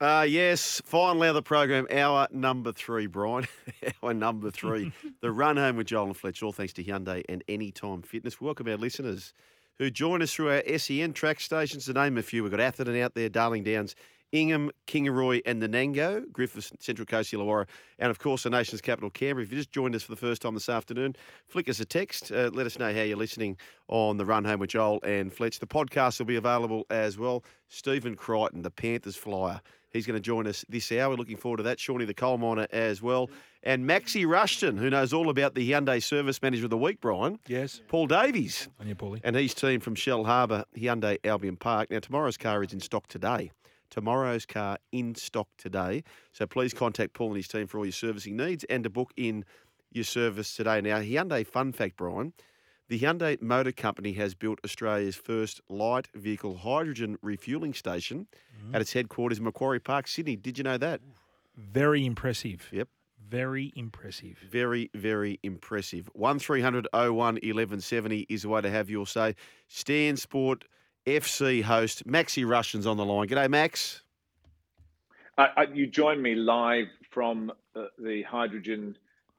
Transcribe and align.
Uh, 0.00 0.24
yes, 0.28 0.80
finally 0.84 1.26
of 1.26 1.34
the 1.34 1.42
program, 1.42 1.84
hour 1.90 2.28
number 2.30 2.70
three, 2.70 3.06
Brian. 3.06 3.48
hour 4.02 4.14
number 4.14 4.48
three. 4.48 4.92
the 5.22 5.32
run 5.32 5.56
home 5.56 5.76
with 5.76 5.88
Joel 5.88 6.06
and 6.06 6.16
Fletch, 6.16 6.40
all 6.40 6.52
thanks 6.52 6.72
to 6.74 6.84
Hyundai 6.84 7.24
and 7.28 7.42
Anytime 7.48 8.02
Fitness. 8.02 8.40
Welcome 8.40 8.68
our 8.68 8.76
listeners 8.76 9.34
who 9.78 9.90
join 9.90 10.22
us 10.22 10.32
through 10.32 10.50
our 10.52 10.78
SEN 10.78 11.14
track 11.14 11.40
stations. 11.40 11.86
To 11.86 11.94
name 11.94 12.16
a 12.16 12.22
few, 12.22 12.44
we've 12.44 12.52
got 12.52 12.60
Atherton 12.60 12.96
out 13.00 13.14
there, 13.14 13.28
Darling 13.28 13.64
Downs, 13.64 13.96
Ingham, 14.30 14.70
Kingaroy, 14.86 15.40
and 15.44 15.60
the 15.60 15.68
Nango, 15.68 16.30
Griffith, 16.30 16.70
Central 16.78 17.06
Coast, 17.06 17.32
Illawarra, 17.32 17.66
and 17.98 18.10
of 18.10 18.20
course 18.20 18.44
the 18.44 18.50
nation's 18.50 18.80
capital, 18.80 19.10
Canberra. 19.10 19.42
If 19.42 19.50
you 19.50 19.58
just 19.58 19.72
joined 19.72 19.96
us 19.96 20.04
for 20.04 20.12
the 20.12 20.16
first 20.16 20.42
time 20.42 20.54
this 20.54 20.68
afternoon, 20.68 21.16
flick 21.48 21.68
us 21.68 21.80
a 21.80 21.84
text. 21.84 22.30
Uh, 22.30 22.50
let 22.52 22.66
us 22.66 22.78
know 22.78 22.94
how 22.94 23.02
you're 23.02 23.16
listening 23.16 23.56
on 23.88 24.16
the 24.16 24.24
run 24.24 24.44
home 24.44 24.60
with 24.60 24.70
Joel 24.70 25.00
and 25.02 25.32
Fletch. 25.32 25.58
The 25.58 25.66
podcast 25.66 26.20
will 26.20 26.26
be 26.26 26.36
available 26.36 26.86
as 26.88 27.18
well. 27.18 27.42
Stephen 27.68 28.14
Crichton, 28.14 28.62
the 28.62 28.70
Panthers 28.70 29.16
flyer. 29.16 29.60
He's 29.90 30.06
going 30.06 30.16
to 30.16 30.20
join 30.20 30.46
us 30.46 30.64
this 30.68 30.92
hour. 30.92 31.10
We're 31.10 31.16
looking 31.16 31.36
forward 31.36 31.58
to 31.58 31.62
that. 31.64 31.80
Shawnee 31.80 32.04
the 32.04 32.14
coal 32.14 32.38
miner 32.38 32.66
as 32.70 33.00
well. 33.00 33.30
And 33.62 33.88
Maxi 33.88 34.24
Rushden, 34.24 34.78
who 34.78 34.90
knows 34.90 35.12
all 35.12 35.30
about 35.30 35.54
the 35.54 35.70
Hyundai 35.70 36.02
Service 36.02 36.40
Manager 36.42 36.64
of 36.64 36.70
the 36.70 36.78
Week, 36.78 37.00
Brian. 37.00 37.38
Yes. 37.46 37.80
Paul 37.88 38.06
Davies. 38.06 38.68
On 38.80 38.86
you, 38.86 38.94
Paulie. 38.94 39.20
And 39.24 39.34
his 39.34 39.54
team 39.54 39.80
from 39.80 39.94
Shellharbour, 39.94 40.64
Hyundai 40.76 41.18
Albion 41.24 41.56
Park. 41.56 41.90
Now, 41.90 42.00
tomorrow's 42.00 42.36
car 42.36 42.62
is 42.62 42.72
in 42.72 42.80
stock 42.80 43.08
today. 43.08 43.50
Tomorrow's 43.90 44.44
car 44.44 44.78
in 44.92 45.14
stock 45.14 45.48
today. 45.56 46.04
So 46.32 46.46
please 46.46 46.74
contact 46.74 47.14
Paul 47.14 47.28
and 47.28 47.36
his 47.36 47.48
team 47.48 47.66
for 47.66 47.78
all 47.78 47.86
your 47.86 47.92
servicing 47.92 48.36
needs 48.36 48.64
and 48.64 48.84
to 48.84 48.90
book 48.90 49.12
in 49.16 49.44
your 49.90 50.04
service 50.04 50.54
today. 50.54 50.80
Now, 50.82 50.98
Hyundai 50.98 51.46
fun 51.46 51.72
fact, 51.72 51.96
Brian. 51.96 52.34
The 52.88 52.98
Hyundai 52.98 53.40
Motor 53.42 53.72
Company 53.72 54.12
has 54.14 54.34
built 54.34 54.60
Australia's 54.64 55.14
first 55.14 55.60
light 55.68 56.08
vehicle 56.14 56.56
hydrogen 56.56 57.18
refueling 57.20 57.74
station 57.74 58.26
mm. 58.66 58.74
at 58.74 58.80
its 58.80 58.94
headquarters 58.94 59.38
in 59.38 59.44
Macquarie 59.44 59.78
Park, 59.78 60.08
Sydney. 60.08 60.36
Did 60.36 60.56
you 60.56 60.64
know 60.64 60.78
that? 60.78 61.02
Very 61.54 62.06
impressive. 62.06 62.66
Yep. 62.72 62.88
Very 63.28 63.74
impressive. 63.76 64.38
Very, 64.50 64.90
very 64.94 65.38
impressive. 65.42 66.08
1300 66.14 66.88
01 66.94 67.14
1170 67.14 68.20
is 68.30 68.42
the 68.42 68.48
way 68.48 68.62
to 68.62 68.70
have 68.70 68.88
your 68.88 69.06
say. 69.06 69.34
Stan 69.68 70.16
Sport 70.16 70.64
FC 71.06 71.62
host 71.62 72.06
Maxi 72.06 72.42
Rushden 72.46 72.90
on 72.90 72.96
the 72.96 73.04
line. 73.04 73.28
G'day, 73.28 73.50
Max. 73.50 74.02
I, 75.36 75.48
I, 75.58 75.62
you 75.74 75.86
join 75.86 76.22
me 76.22 76.34
live 76.34 76.86
from 77.10 77.52
the, 77.74 77.90
the 77.98 78.22
hydrogen 78.22 78.96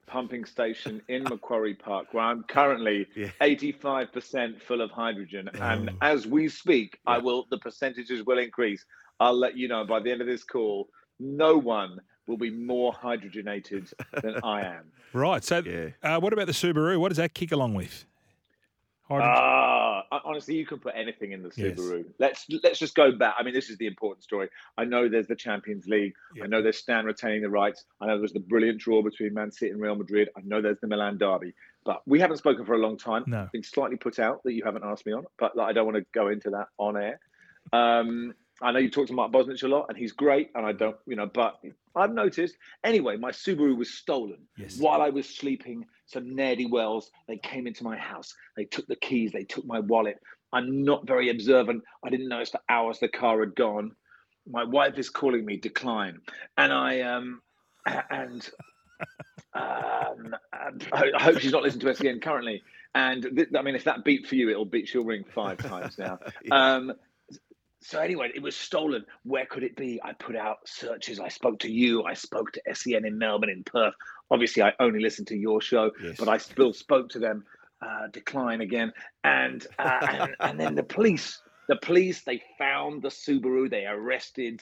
pumping 0.09 0.43
station 0.45 1.01
in 1.07 1.23
Macquarie 1.23 1.75
Park, 1.75 2.13
where 2.13 2.23
I'm 2.25 2.43
currently 2.43 3.07
Yeah. 3.15 3.29
85% 3.41 4.61
full 4.61 4.81
of 4.81 4.89
hydrogen. 4.91 5.49
And 5.61 5.89
Oh. 5.91 5.93
as 6.01 6.25
we 6.27 6.49
speak, 6.49 6.99
I 7.05 7.17
will 7.19 7.45
the 7.51 7.59
percentages 7.59 8.25
will 8.25 8.39
increase. 8.39 8.83
I'll 9.19 9.37
let 9.37 9.55
you 9.55 9.67
know 9.67 9.85
by 9.85 9.99
the 9.99 10.11
end 10.11 10.21
of 10.21 10.27
this 10.27 10.43
call, 10.43 10.89
no 11.19 11.57
one 11.57 11.99
will 12.27 12.37
be 12.37 12.49
more 12.51 12.91
hydrogenated 12.93 13.93
than 14.23 14.35
I 14.43 14.61
am. 14.61 14.91
Right. 15.13 15.43
So, 15.43 15.57
Yeah. 15.65 15.89
uh, 16.03 16.19
what 16.19 16.33
about 16.33 16.45
the 16.45 16.53
Subaru? 16.53 16.99
What 16.99 17.09
does 17.09 17.17
that 17.17 17.33
kick 17.33 17.51
along 17.51 17.73
with? 17.73 18.05
Hydrogen- 19.07 19.31
uh, 19.33 19.88
honestly, 20.11 20.55
you 20.55 20.65
can 20.65 20.79
put 20.79 20.93
anything 20.95 21.31
in 21.31 21.43
the 21.43 21.51
Yes. 21.55 21.77
Subaru. 21.79 22.05
Let's 22.19 22.45
let's 22.63 22.79
just 22.79 22.95
go 22.95 23.11
back. 23.11 23.35
I 23.37 23.43
mean, 23.43 23.53
this 23.53 23.69
is 23.69 23.77
the 23.77 23.87
important 23.87 24.23
story. 24.23 24.49
I 24.77 24.85
know 24.85 25.07
there's 25.09 25.27
the 25.27 25.35
Champions 25.35 25.87
League. 25.87 26.13
Yeah. 26.35 26.43
I 26.43 26.47
know 26.47 26.61
there's 26.61 26.77
Stan 26.77 27.05
retaining 27.05 27.41
the 27.41 27.49
rights. 27.49 27.85
I 28.01 28.07
know 28.07 28.17
there's 28.17 28.33
the 28.33 28.39
brilliant 28.39 28.79
draw 28.79 29.01
between 29.01 29.33
Man 29.33 29.51
City 29.51 29.71
and 29.71 29.81
Real 29.81 29.95
Madrid. 29.95 30.29
I 30.37 30.41
know 30.43 30.61
there's 30.61 30.79
the 30.79 30.87
Milan 30.87 31.17
derby. 31.17 31.53
But 31.85 32.01
we 32.05 32.19
haven't 32.19 32.37
spoken 32.37 32.65
for 32.65 32.73
a 32.73 32.77
long 32.77 32.97
time. 32.97 33.23
No. 33.27 33.41
I've 33.41 33.51
been 33.51 33.63
slightly 33.63 33.97
put 33.97 34.19
out 34.19 34.43
that 34.43 34.53
you 34.53 34.63
haven't 34.63 34.83
asked 34.83 35.05
me 35.05 35.13
on, 35.13 35.25
but 35.37 35.55
like, 35.55 35.69
I 35.69 35.73
don't 35.73 35.85
want 35.85 35.97
to 35.97 36.05
go 36.13 36.27
into 36.27 36.49
that 36.51 36.67
on 36.77 36.97
air. 36.97 37.19
Um, 37.71 38.33
I 38.61 38.71
know 38.71 38.79
you 38.79 38.89
talked 38.89 39.07
to 39.07 39.13
Mark 39.13 39.31
Bosnich 39.31 39.63
a 39.63 39.67
lot, 39.67 39.85
and 39.89 39.97
he's 39.97 40.11
great, 40.11 40.49
and 40.55 40.65
I 40.65 40.71
don't, 40.73 40.97
you 41.07 41.15
know, 41.15 41.27
but 41.27 41.59
I've 41.95 42.11
noticed. 42.13 42.55
Anyway, 42.83 43.17
my 43.17 43.31
Subaru 43.31 43.77
was 43.77 43.89
stolen 43.93 44.39
Yes. 44.57 44.77
while 44.77 45.01
I 45.01 45.09
was 45.09 45.27
sleeping. 45.27 45.85
Some 46.07 46.25
nerdy 46.35 46.69
wells, 46.69 47.11
they 47.27 47.37
came 47.37 47.67
into 47.67 47.83
my 47.83 47.95
house. 47.97 48.33
They 48.57 48.65
took 48.65 48.87
the 48.87 48.95
keys, 48.95 49.31
they 49.31 49.43
took 49.43 49.65
my 49.65 49.79
wallet. 49.79 50.19
I'm 50.51 50.83
not 50.83 51.05
very 51.07 51.29
observant. 51.29 51.83
I 52.03 52.09
didn't 52.09 52.27
notice 52.27 52.49
for 52.49 52.59
hours 52.67 52.99
the 52.99 53.07
car 53.07 53.39
had 53.41 53.55
gone. 53.55 53.91
My 54.49 54.63
wife 54.63 54.97
is 54.97 55.09
calling 55.09 55.45
me 55.45 55.57
decline, 55.57 56.19
and 56.57 56.73
I 56.73 57.01
um 57.01 57.41
and 57.85 58.49
um, 59.53 60.35
I 60.91 61.09
hope 61.19 61.39
she's 61.39 61.51
not 61.51 61.63
listening 61.63 61.85
to 61.87 61.95
SEN 61.95 62.19
currently. 62.19 62.63
And 62.95 63.21
th- 63.35 63.49
I 63.57 63.61
mean, 63.61 63.75
if 63.75 63.83
that 63.83 64.03
beat 64.03 64.27
for 64.27 64.35
you, 64.35 64.49
it'll 64.49 64.65
beat. 64.65 64.87
She'll 64.87 65.03
ring 65.03 65.23
five 65.33 65.57
times 65.59 65.97
now. 65.97 66.19
Um, 66.51 66.93
so 67.81 67.99
anyway, 67.99 68.31
it 68.35 68.41
was 68.41 68.55
stolen. 68.55 69.05
Where 69.23 69.45
could 69.45 69.63
it 69.63 69.75
be? 69.75 70.01
I 70.03 70.13
put 70.13 70.35
out 70.35 70.57
searches. 70.65 71.19
I 71.19 71.29
spoke 71.29 71.59
to 71.59 71.71
you. 71.71 72.03
I 72.03 72.13
spoke 72.13 72.51
to 72.53 72.61
SEN 72.73 73.05
in 73.05 73.17
Melbourne, 73.17 73.49
in 73.49 73.63
Perth. 73.63 73.93
Obviously, 74.31 74.61
I 74.63 74.73
only 74.79 74.99
listened 74.99 75.27
to 75.27 75.37
your 75.37 75.61
show, 75.61 75.91
Yes. 76.03 76.17
but 76.17 76.27
I 76.27 76.37
still 76.37 76.73
spoke 76.73 77.09
to 77.09 77.19
them. 77.19 77.45
Uh, 77.81 78.07
decline 78.11 78.59
again, 78.59 78.91
and, 79.23 79.65
uh, 79.79 80.05
and 80.09 80.35
and 80.41 80.59
then 80.59 80.75
the 80.75 80.83
police. 80.83 81.41
The 81.69 81.77
police 81.77 82.23
they 82.23 82.43
found 82.57 83.01
the 83.01 83.07
Subaru. 83.07 83.69
They 83.69 83.85
arrested 83.85 84.59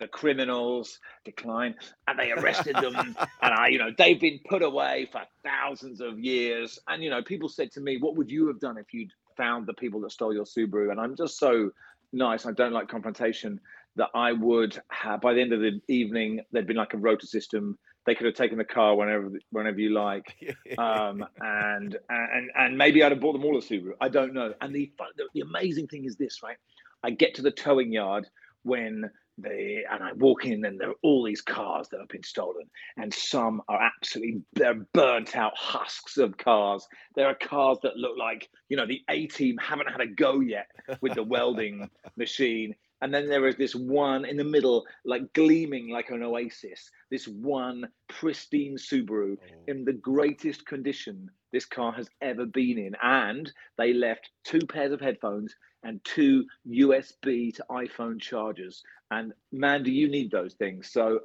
the 0.00 0.08
criminals. 0.08 0.98
Decline, 1.26 1.74
and 2.08 2.18
they 2.18 2.32
arrested 2.32 2.76
them. 2.76 2.94
and 3.42 3.54
I, 3.54 3.68
you 3.68 3.78
know, 3.78 3.90
they've 3.98 4.18
been 4.18 4.40
put 4.48 4.62
away 4.62 5.10
for 5.12 5.20
thousands 5.44 6.00
of 6.00 6.18
years. 6.18 6.78
And 6.88 7.02
you 7.04 7.10
know, 7.10 7.22
people 7.22 7.50
said 7.50 7.70
to 7.72 7.82
me, 7.82 7.98
"What 7.98 8.16
would 8.16 8.30
you 8.30 8.46
have 8.48 8.60
done 8.60 8.78
if 8.78 8.94
you'd 8.94 9.12
found 9.36 9.66
the 9.66 9.74
people 9.74 10.00
that 10.00 10.12
stole 10.12 10.32
your 10.32 10.44
Subaru?" 10.46 10.90
And 10.90 10.98
I'm 10.98 11.16
just 11.16 11.38
so 11.38 11.70
nice. 12.14 12.46
I 12.46 12.52
don't 12.52 12.72
like 12.72 12.88
confrontation. 12.88 13.60
That 13.96 14.08
I 14.12 14.32
would 14.32 14.80
have 14.88 15.20
by 15.20 15.34
the 15.34 15.40
end 15.40 15.52
of 15.52 15.60
the 15.60 15.80
evening, 15.86 16.40
there'd 16.50 16.66
been 16.66 16.76
like 16.76 16.94
a 16.94 16.98
rota 16.98 17.28
system. 17.28 17.78
They 18.06 18.16
could 18.16 18.26
have 18.26 18.34
taken 18.34 18.58
the 18.58 18.64
car 18.64 18.96
whenever, 18.96 19.30
whenever 19.50 19.78
you 19.78 19.90
like, 19.90 20.34
um, 20.78 21.24
and 21.40 21.96
and 22.08 22.50
and 22.56 22.76
maybe 22.76 23.04
I'd 23.04 23.12
have 23.12 23.20
bought 23.20 23.34
them 23.34 23.44
all 23.44 23.56
a 23.56 23.60
Subaru. 23.60 23.92
I 24.00 24.08
don't 24.08 24.34
know. 24.34 24.52
And 24.60 24.74
the, 24.74 24.90
the 25.34 25.42
amazing 25.42 25.86
thing 25.86 26.06
is 26.06 26.16
this, 26.16 26.42
right? 26.42 26.56
I 27.04 27.10
get 27.10 27.36
to 27.36 27.42
the 27.42 27.52
towing 27.52 27.92
yard 27.92 28.26
when 28.64 29.10
they 29.38 29.84
and 29.90 30.02
I 30.02 30.12
walk 30.12 30.44
in, 30.44 30.64
and 30.64 30.78
there 30.78 30.90
are 30.90 31.00
all 31.02 31.24
these 31.24 31.42
cars 31.42 31.88
that 31.88 32.00
have 32.00 32.08
been 32.08 32.22
stolen, 32.22 32.68
and 32.96 33.12
some 33.12 33.62
are 33.68 33.82
absolutely 33.82 34.42
they're 34.52 34.86
burnt 34.92 35.36
out 35.36 35.56
husks 35.56 36.16
of 36.18 36.36
cars. 36.36 36.86
There 37.16 37.26
are 37.26 37.34
cars 37.34 37.78
that 37.82 37.96
look 37.96 38.16
like 38.16 38.48
you 38.68 38.76
know 38.76 38.86
the 38.86 39.02
A 39.10 39.26
team 39.26 39.56
haven't 39.58 39.90
had 39.90 40.00
a 40.00 40.06
go 40.06 40.40
yet 40.40 40.66
with 41.00 41.14
the 41.14 41.22
welding 41.34 41.90
machine. 42.16 42.74
And 43.00 43.12
then 43.12 43.28
there 43.28 43.46
is 43.46 43.56
this 43.56 43.74
one 43.74 44.24
in 44.24 44.38
the 44.38 44.44
middle, 44.44 44.86
like 45.04 45.30
gleaming 45.34 45.90
like 45.90 46.08
an 46.08 46.22
oasis. 46.22 46.90
This 47.10 47.28
one 47.28 47.86
pristine 48.08 48.76
Subaru 48.78 49.36
oh. 49.36 49.56
in 49.66 49.84
the 49.84 49.92
greatest 49.92 50.64
condition 50.64 51.30
this 51.52 51.66
car 51.66 51.92
has 51.92 52.08
ever 52.22 52.46
been 52.46 52.78
in. 52.78 52.94
And 53.02 53.52
they 53.76 53.92
left 53.92 54.30
two 54.42 54.60
pairs 54.60 54.90
of 54.90 55.02
headphones 55.02 55.54
and 55.82 56.02
two 56.04 56.46
USB 56.66 57.54
to 57.54 57.64
iPhone 57.70 58.20
chargers. 58.20 58.82
And 59.18 59.32
man, 59.52 59.82
do 59.82 59.90
you 59.90 60.08
need 60.08 60.30
those 60.30 60.54
things? 60.54 60.90
So 60.90 61.20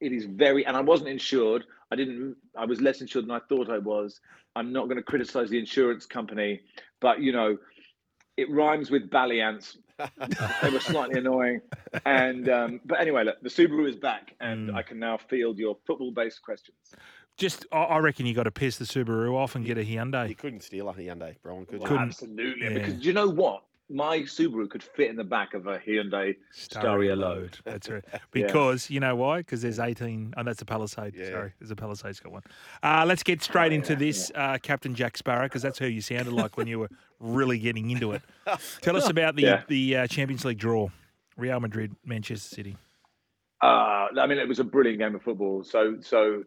it 0.00 0.12
is 0.12 0.24
very, 0.24 0.66
and 0.66 0.76
I 0.76 0.80
wasn't 0.80 1.08
insured. 1.10 1.64
I 1.92 1.96
didn't, 1.96 2.36
I 2.56 2.64
was 2.64 2.80
less 2.80 3.00
insured 3.00 3.26
than 3.26 3.30
I 3.32 3.40
thought 3.48 3.70
I 3.70 3.78
was. 3.78 4.20
I'm 4.56 4.72
not 4.72 4.84
going 4.84 4.96
to 4.96 5.02
criticize 5.02 5.48
the 5.50 5.58
insurance 5.58 6.04
company, 6.06 6.60
but 7.00 7.20
you 7.20 7.32
know, 7.32 7.56
it 8.36 8.50
rhymes 8.50 8.90
with 8.90 9.08
Ballyants. 9.10 9.76
they 10.62 10.70
were 10.70 10.80
slightly 10.80 11.18
annoying. 11.24 11.60
And, 12.04 12.48
um, 12.48 12.80
but 12.84 13.00
anyway, 13.00 13.24
look, 13.24 13.40
the 13.42 13.48
Subaru 13.50 13.88
is 13.88 13.96
back 13.96 14.34
and 14.40 14.70
Mm. 14.70 14.74
I 14.74 14.82
can 14.82 14.98
now 14.98 15.16
field 15.18 15.58
your 15.58 15.76
football 15.86 16.10
based 16.12 16.42
questions. 16.42 16.76
Just, 17.36 17.66
I- 17.72 17.84
I 17.84 17.98
reckon 17.98 18.26
you 18.26 18.34
got 18.34 18.44
to 18.44 18.50
piss 18.50 18.76
the 18.78 18.84
Subaru 18.84 19.34
off 19.34 19.54
and 19.54 19.64
get 19.64 19.78
a 19.78 19.82
Hyundai. 19.84 20.28
You 20.28 20.34
couldn't 20.34 20.62
steal 20.62 20.88
a 20.88 20.94
Hyundai, 20.94 21.36
Brian, 21.42 21.64
could 21.66 21.80
you? 21.80 21.86
Couldn't. 21.86 22.08
Absolutely. 22.08 22.66
yeah. 22.66 22.74
Because 22.74 22.94
do 22.94 23.06
you 23.06 23.12
know 23.12 23.28
what? 23.28 23.62
My 23.90 24.20
Subaru 24.20 24.70
could 24.70 24.82
fit 24.82 25.10
in 25.10 25.16
the 25.16 25.24
back 25.24 25.52
of 25.54 25.66
a 25.66 25.78
Hyundai 25.78 26.36
Staria 26.56 27.16
load. 27.16 27.58
That's 27.64 27.88
right. 27.90 28.04
Because 28.30 28.88
you 28.88 29.00
know 29.00 29.14
why? 29.16 29.38
Because 29.38 29.60
there's 29.62 29.78
18. 29.78 30.34
Oh, 30.36 30.42
that's 30.42 30.62
a 30.62 30.64
Palisade. 30.64 31.14
Yeah. 31.14 31.30
Sorry, 31.30 31.52
there's 31.58 31.70
a 31.70 31.76
Palisade's 31.76 32.20
got 32.20 32.32
one. 32.32 32.42
Uh, 32.82 33.04
let's 33.06 33.22
get 33.22 33.42
straight 33.42 33.72
Oh, 33.72 33.74
into 33.74 33.92
yeah, 33.92 33.98
this, 33.98 34.32
uh, 34.34 34.56
Captain 34.62 34.94
Jack 34.94 35.16
Sparrow, 35.18 35.44
because 35.44 35.60
that's 35.62 35.78
who 35.78 35.86
you 35.86 36.00
sounded 36.00 36.32
like 36.32 36.56
when 36.56 36.66
you 36.66 36.78
were 36.78 36.88
really 37.20 37.58
getting 37.58 37.90
into 37.90 38.12
it. 38.12 38.22
Tell 38.80 38.96
us 38.96 39.08
about 39.10 39.36
the 39.36 39.42
Yeah. 39.42 39.62
the 39.68 39.96
uh, 39.98 40.06
Champions 40.06 40.44
League 40.44 40.58
draw, 40.58 40.88
Real 41.36 41.60
Madrid, 41.60 41.94
Manchester 42.04 42.54
City. 42.54 42.76
Uh, 43.62 44.08
I 44.18 44.26
mean, 44.26 44.38
it 44.38 44.48
was 44.48 44.58
a 44.58 44.64
brilliant 44.64 44.98
game 45.00 45.14
of 45.14 45.22
football. 45.22 45.62
So, 45.64 45.96
so 46.00 46.44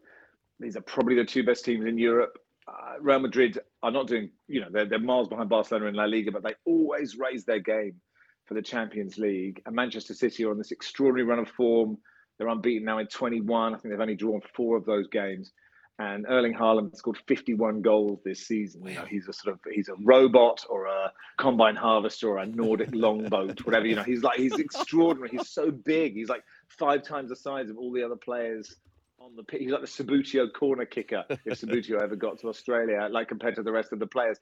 these 0.58 0.76
are 0.76 0.82
probably 0.82 1.14
the 1.14 1.24
two 1.24 1.44
best 1.44 1.64
teams 1.64 1.86
in 1.86 1.96
Europe. 1.96 2.38
Uh, 2.68 2.94
Real 3.00 3.20
Madrid 3.20 3.58
are 3.82 3.90
not 3.90 4.08
doing, 4.08 4.30
you 4.48 4.60
know, 4.60 4.68
they're, 4.70 4.86
they're 4.86 4.98
miles 4.98 5.28
behind 5.28 5.48
Barcelona 5.48 5.86
in 5.86 5.94
La 5.94 6.04
Liga, 6.04 6.32
but 6.32 6.42
they 6.42 6.54
always 6.64 7.16
raise 7.16 7.44
their 7.44 7.60
game 7.60 8.00
for 8.46 8.54
the 8.54 8.62
Champions 8.62 9.18
League. 9.18 9.62
And 9.66 9.74
Manchester 9.74 10.14
City 10.14 10.44
are 10.44 10.50
on 10.50 10.58
this 10.58 10.72
extraordinary 10.72 11.28
run 11.28 11.38
of 11.38 11.48
form. 11.48 11.98
They're 12.38 12.48
unbeaten 12.48 12.84
now 12.84 12.98
in 12.98 13.06
21. 13.06 13.74
I 13.74 13.78
think 13.78 13.92
they've 13.92 14.00
only 14.00 14.16
drawn 14.16 14.40
four 14.54 14.76
of 14.76 14.84
those 14.84 15.08
games. 15.08 15.52
And 15.98 16.26
Erling 16.28 16.52
Haaland 16.52 16.94
scored 16.94 17.16
51 17.26 17.80
goals 17.80 18.20
this 18.22 18.46
season. 18.46 18.84
You 18.86 18.96
know, 18.96 19.06
he's 19.06 19.28
a 19.28 19.32
sort 19.32 19.54
of 19.54 19.60
he's 19.72 19.88
a 19.88 19.94
robot 20.02 20.62
or 20.68 20.84
a 20.84 21.10
combine 21.38 21.74
harvester 21.74 22.28
or 22.28 22.38
a 22.38 22.46
Nordic 22.46 22.90
longboat, 22.92 23.64
whatever. 23.64 23.86
You 23.86 23.96
know, 23.96 24.02
he's 24.02 24.22
like 24.22 24.38
he's 24.38 24.58
extraordinary. 24.58 25.30
He's 25.30 25.48
so 25.48 25.70
big. 25.70 26.12
He's 26.12 26.28
like 26.28 26.44
five 26.68 27.02
times 27.02 27.30
the 27.30 27.36
size 27.36 27.70
of 27.70 27.78
all 27.78 27.92
the 27.92 28.02
other 28.02 28.16
players 28.16 28.76
on 29.26 29.36
the 29.36 29.42
pitch. 29.42 29.60
He's 29.60 29.70
like 29.70 29.80
the 29.80 29.86
Subbuteo 29.86 30.52
corner 30.52 30.86
kicker 30.86 31.24
if 31.28 31.38
Subbuteo 31.60 32.00
ever 32.00 32.16
got 32.16 32.38
to 32.40 32.48
Australia, 32.48 33.08
like 33.10 33.28
compared 33.28 33.56
to 33.56 33.62
the 33.62 33.72
rest 33.72 33.92
of 33.92 33.98
the 33.98 34.06
players. 34.06 34.38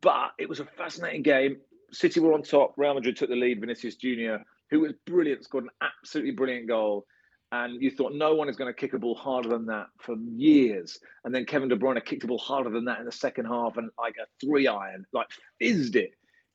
But 0.00 0.32
it 0.38 0.48
was 0.48 0.60
a 0.60 0.64
fascinating 0.64 1.22
game. 1.22 1.58
City 1.92 2.20
were 2.20 2.34
on 2.34 2.42
top. 2.42 2.74
Real 2.76 2.94
Madrid 2.94 3.16
took 3.16 3.30
the 3.30 3.36
lead. 3.36 3.60
Vinicius 3.60 3.96
Junior, 3.96 4.42
who 4.70 4.80
was 4.80 4.92
brilliant, 5.06 5.44
scored 5.44 5.64
an 5.64 5.70
absolutely 5.80 6.32
brilliant 6.32 6.68
goal 6.68 7.06
and 7.52 7.80
you 7.80 7.90
thought 7.90 8.12
no 8.14 8.34
one 8.34 8.48
is 8.48 8.56
going 8.56 8.72
to 8.72 8.78
kick 8.78 8.92
a 8.92 8.98
ball 8.98 9.14
harder 9.14 9.48
than 9.48 9.66
that 9.66 9.86
for 9.98 10.16
years. 10.34 10.98
And 11.24 11.34
then 11.34 11.46
Kevin 11.46 11.68
De 11.68 11.76
Bruyne 11.76 12.04
kicked 12.04 12.24
a 12.24 12.26
ball 12.26 12.38
harder 12.38 12.70
than 12.70 12.84
that 12.86 12.98
in 12.98 13.06
the 13.06 13.12
second 13.12 13.46
half, 13.46 13.76
and 13.76 13.90
like 13.98 14.16
a 14.20 14.26
three 14.44 14.66
iron, 14.66 15.06
like 15.12 15.28
fizzed 15.58 15.96
it 15.96 16.10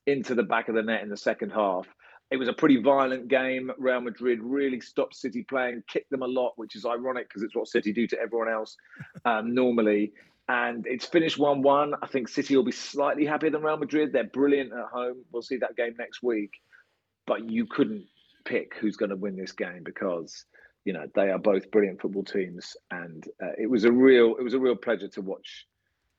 into 0.06 0.34
the 0.34 0.42
back 0.42 0.68
of 0.68 0.74
the 0.74 0.82
net 0.82 1.02
in 1.02 1.08
the 1.08 1.16
second 1.16 1.50
half. 1.50 1.86
It 2.34 2.38
was 2.38 2.48
a 2.48 2.52
pretty 2.52 2.82
violent 2.82 3.28
game. 3.28 3.70
Real 3.78 4.00
Madrid 4.00 4.40
really 4.42 4.80
stopped 4.80 5.14
City 5.14 5.44
playing, 5.44 5.84
kicked 5.86 6.10
them 6.10 6.22
a 6.22 6.26
lot, 6.26 6.54
which 6.56 6.74
is 6.74 6.84
ironic 6.84 7.28
because 7.28 7.44
it's 7.44 7.54
what 7.54 7.68
City 7.68 7.92
do 7.92 8.08
to 8.08 8.18
everyone 8.18 8.48
else 8.48 8.76
um, 9.24 9.54
normally. 9.54 10.12
And 10.48 10.84
it's 10.84 11.06
finished 11.06 11.38
1 11.38 11.62
1. 11.62 11.94
I 12.02 12.06
think 12.08 12.26
City 12.26 12.56
will 12.56 12.64
be 12.64 12.72
slightly 12.72 13.24
happier 13.24 13.50
than 13.50 13.62
Real 13.62 13.76
Madrid. 13.76 14.12
They're 14.12 14.24
brilliant 14.24 14.72
at 14.72 14.86
home. 14.86 15.18
We'll 15.30 15.42
see 15.42 15.58
that 15.58 15.76
game 15.76 15.94
next 15.96 16.24
week. 16.24 16.50
But 17.24 17.48
you 17.48 17.66
couldn't 17.66 18.06
pick 18.44 18.74
who's 18.80 18.96
going 18.96 19.10
to 19.10 19.16
win 19.16 19.36
this 19.36 19.52
game 19.52 19.84
because 19.84 20.44
you 20.84 20.92
know 20.92 21.06
they 21.14 21.30
are 21.30 21.38
both 21.38 21.70
brilliant 21.70 22.00
football 22.00 22.24
teams, 22.24 22.76
and 22.90 23.24
uh, 23.40 23.52
it 23.56 23.70
was 23.70 23.84
a 23.84 23.92
real 23.92 24.34
it 24.38 24.42
was 24.42 24.54
a 24.54 24.58
real 24.58 24.74
pleasure 24.74 25.08
to 25.08 25.22
watch 25.22 25.66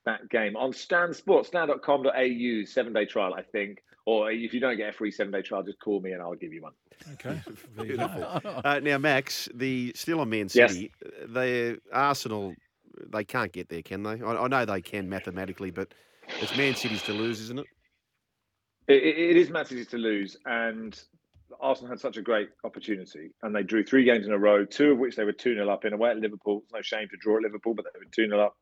that 0.06 0.30
game 0.30 0.56
on 0.56 0.72
Stan 0.72 1.14
Sports, 1.14 1.50
stan.com.au, 1.50 2.64
seven 2.66 2.94
day 2.94 3.06
trial, 3.06 3.34
I 3.34 3.42
think. 3.42 3.84
Or 4.06 4.32
if 4.32 4.54
you 4.54 4.60
don't 4.60 4.78
get 4.78 4.90
a 4.90 4.94
free 4.94 5.12
seven 5.12 5.32
day 5.32 5.42
trial, 5.42 5.64
just 5.64 5.80
call 5.80 6.00
me 6.00 6.12
and 6.12 6.22
I'll 6.22 6.36
give 6.36 6.54
you 6.54 6.62
one. 6.62 6.74
Okay. 7.14 7.42
Beautiful. 7.82 8.42
uh, 8.64 8.80
now, 8.84 8.98
Max, 9.00 9.50
the 9.54 9.92
still 9.96 10.20
on 10.20 10.30
Man 10.30 10.48
City, 10.48 10.92
yes. 11.04 11.12
they 11.28 11.78
Arsenal, 11.92 12.54
they 13.10 13.24
can't 13.24 13.52
get 13.52 13.70
there, 13.70 13.82
can 13.82 14.04
they? 14.04 14.22
I, 14.22 14.36
I, 14.36 14.48
know 14.48 14.64
they 14.64 14.82
can 14.82 15.10
mathematically, 15.10 15.72
but 15.72 15.94
it's 16.40 16.56
Man 16.56 16.76
City's 16.76 17.02
to 17.04 17.14
lose, 17.14 17.42
isn't 17.42 17.60
it? 17.60 17.66
it, 18.88 19.04
it 19.04 19.38
is 19.38 19.50
Man 19.50 19.66
City's 19.66 19.88
to 19.88 19.98
lose, 19.98 20.38
and 20.46 21.00
Arsenal 21.60 21.90
had 21.90 22.00
such 22.00 22.18
a 22.18 22.22
great 22.22 22.50
opportunity 22.64 23.32
and 23.44 23.56
they 23.56 23.64
drew 23.64 23.84
three 23.84 24.04
games 24.04 24.26
in 24.26 24.34
a 24.34 24.38
row, 24.38 24.66
two 24.66 24.92
of 24.92 25.00
which 25.00 25.16
they 25.16 25.24
were 25.24 25.32
2 25.32 25.56
0 25.56 25.70
up 25.70 25.86
in 25.86 25.94
away 25.94 26.12
at 26.12 26.18
Liverpool. 26.18 26.62
It's 26.64 26.74
no 26.74 26.82
shame 26.82 27.08
to 27.10 27.18
draw 27.18 27.38
at 27.38 27.44
Liverpool, 27.44 27.74
but 27.74 27.86
they 27.86 28.00
were 28.00 28.06
2 28.12 28.28
0 28.28 28.40
up. 28.40 28.58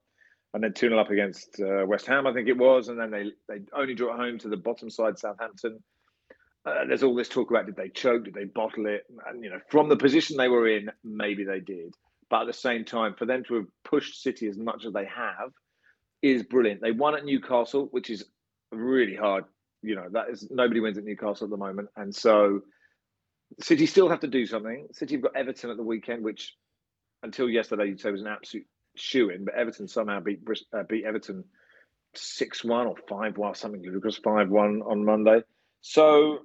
And 0.54 0.64
then 0.64 0.74
2 0.74 0.90
0 0.90 1.00
up 1.00 1.10
against 1.10 1.60
uh, 1.60 1.86
West 1.86 2.06
Ham, 2.06 2.28
I 2.28 2.34
think 2.34 2.48
it 2.48 2.58
was. 2.58 2.88
And 2.88 3.00
then 3.00 3.10
they, 3.10 3.32
they 3.48 3.62
only 3.76 3.96
drew 3.96 4.12
at 4.12 4.20
home 4.20 4.38
to 4.40 4.50
the 4.50 4.58
bottom 4.58 4.90
side, 4.90 5.18
Southampton. 5.18 5.80
Uh, 6.66 6.86
there's 6.88 7.04
all 7.04 7.16
this 7.16 7.28
talk 7.28 7.50
about 7.50 7.66
did 7.66 7.76
they 7.76 7.90
choke, 7.90 8.26
did 8.26 8.34
they 8.34 8.46
bottle 8.46 8.86
it? 8.86 9.04
And, 9.28 9.44
you 9.44 9.50
know, 9.50 9.60
from 9.70 9.90
the 9.90 9.98
position 9.98 10.38
they 10.38 10.48
were 10.48 10.68
in, 10.68 10.90
maybe 11.04 11.44
they 11.44 11.60
did. 11.60 11.96
But 12.30 12.42
at 12.42 12.48
the 12.48 12.54
same 12.54 12.86
time, 12.86 13.16
for 13.18 13.26
them 13.26 13.44
to 13.48 13.56
have 13.56 13.66
pushed 13.84 14.22
City 14.22 14.48
as 14.48 14.58
much 14.58 14.86
as 14.86 14.94
they 14.94 15.06
have 15.06 15.52
is 16.22 16.44
brilliant. 16.44 16.82
They 16.82 16.92
won 16.92 17.16
at 17.16 17.26
Newcastle, 17.26 17.88
which 17.92 18.10
is 18.10 18.24
really 18.72 19.16
hard. 19.16 19.44
You 19.82 19.96
know, 19.96 20.08
that 20.12 20.30
is 20.30 20.48
nobody 20.50 20.80
wins 20.80 20.98
at 20.98 21.04
Newcastle 21.04 21.46
at 21.46 21.52
the 21.52 21.58
moment. 21.58 21.90
And 21.98 22.16
so 22.16 22.62
City 23.60 23.86
still 23.86 24.10
have 24.10 24.22
to 24.22 24.28
do 24.28 24.46
something. 24.46 24.88
City 24.94 25.16
have 25.16 25.24
got 25.24 25.36
Everton 25.36 25.70
at 25.70 25.78
the 25.78 25.84
weekend, 25.84 26.24
which 26.24 26.54
until 27.24 27.50
yesterday 27.50 27.88
you'd 27.88 28.00
say 28.00 28.12
was 28.12 28.22
an 28.22 28.28
absolute 28.28 28.66
shoe 28.96 29.30
in, 29.30 29.46
but 29.46 29.56
Everton 29.56 29.88
somehow 29.88 30.20
beat 30.20 30.42
uh, 30.74 30.84
beat 30.84 31.06
Everton 31.06 31.44
six 32.16 32.64
one 32.64 32.88
or 32.88 32.96
five 33.10 33.38
one 33.38 33.56
something 33.56 33.82
ludicrous 33.82 34.18
five 34.18 34.50
one 34.50 34.82
on 34.82 35.06
Monday. 35.06 35.44
So 35.82 36.40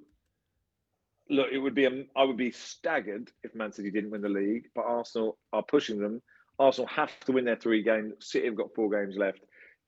look, 1.29 1.49
it 1.53 1.59
would 1.59 1.75
be 1.75 1.85
a, 1.85 2.05
I 2.17 2.25
would 2.25 2.37
be 2.37 2.51
staggered 2.51 3.31
if 3.43 3.55
Man 3.55 3.73
City 3.73 3.91
didn't 3.91 4.11
win 4.11 4.23
the 4.23 4.29
league, 4.29 4.69
but 4.75 4.85
Arsenal 4.85 5.39
are 5.53 5.63
pushing 5.63 6.01
them. 6.01 6.23
Arsenal 6.59 6.89
have 6.89 7.19
to 7.21 7.33
win 7.33 7.45
their 7.45 7.57
three 7.57 7.83
games. 7.83 8.15
City 8.21 8.47
have 8.47 8.57
got 8.57 8.75
four 8.75 8.91
games 8.91 9.17
left. 9.17 9.41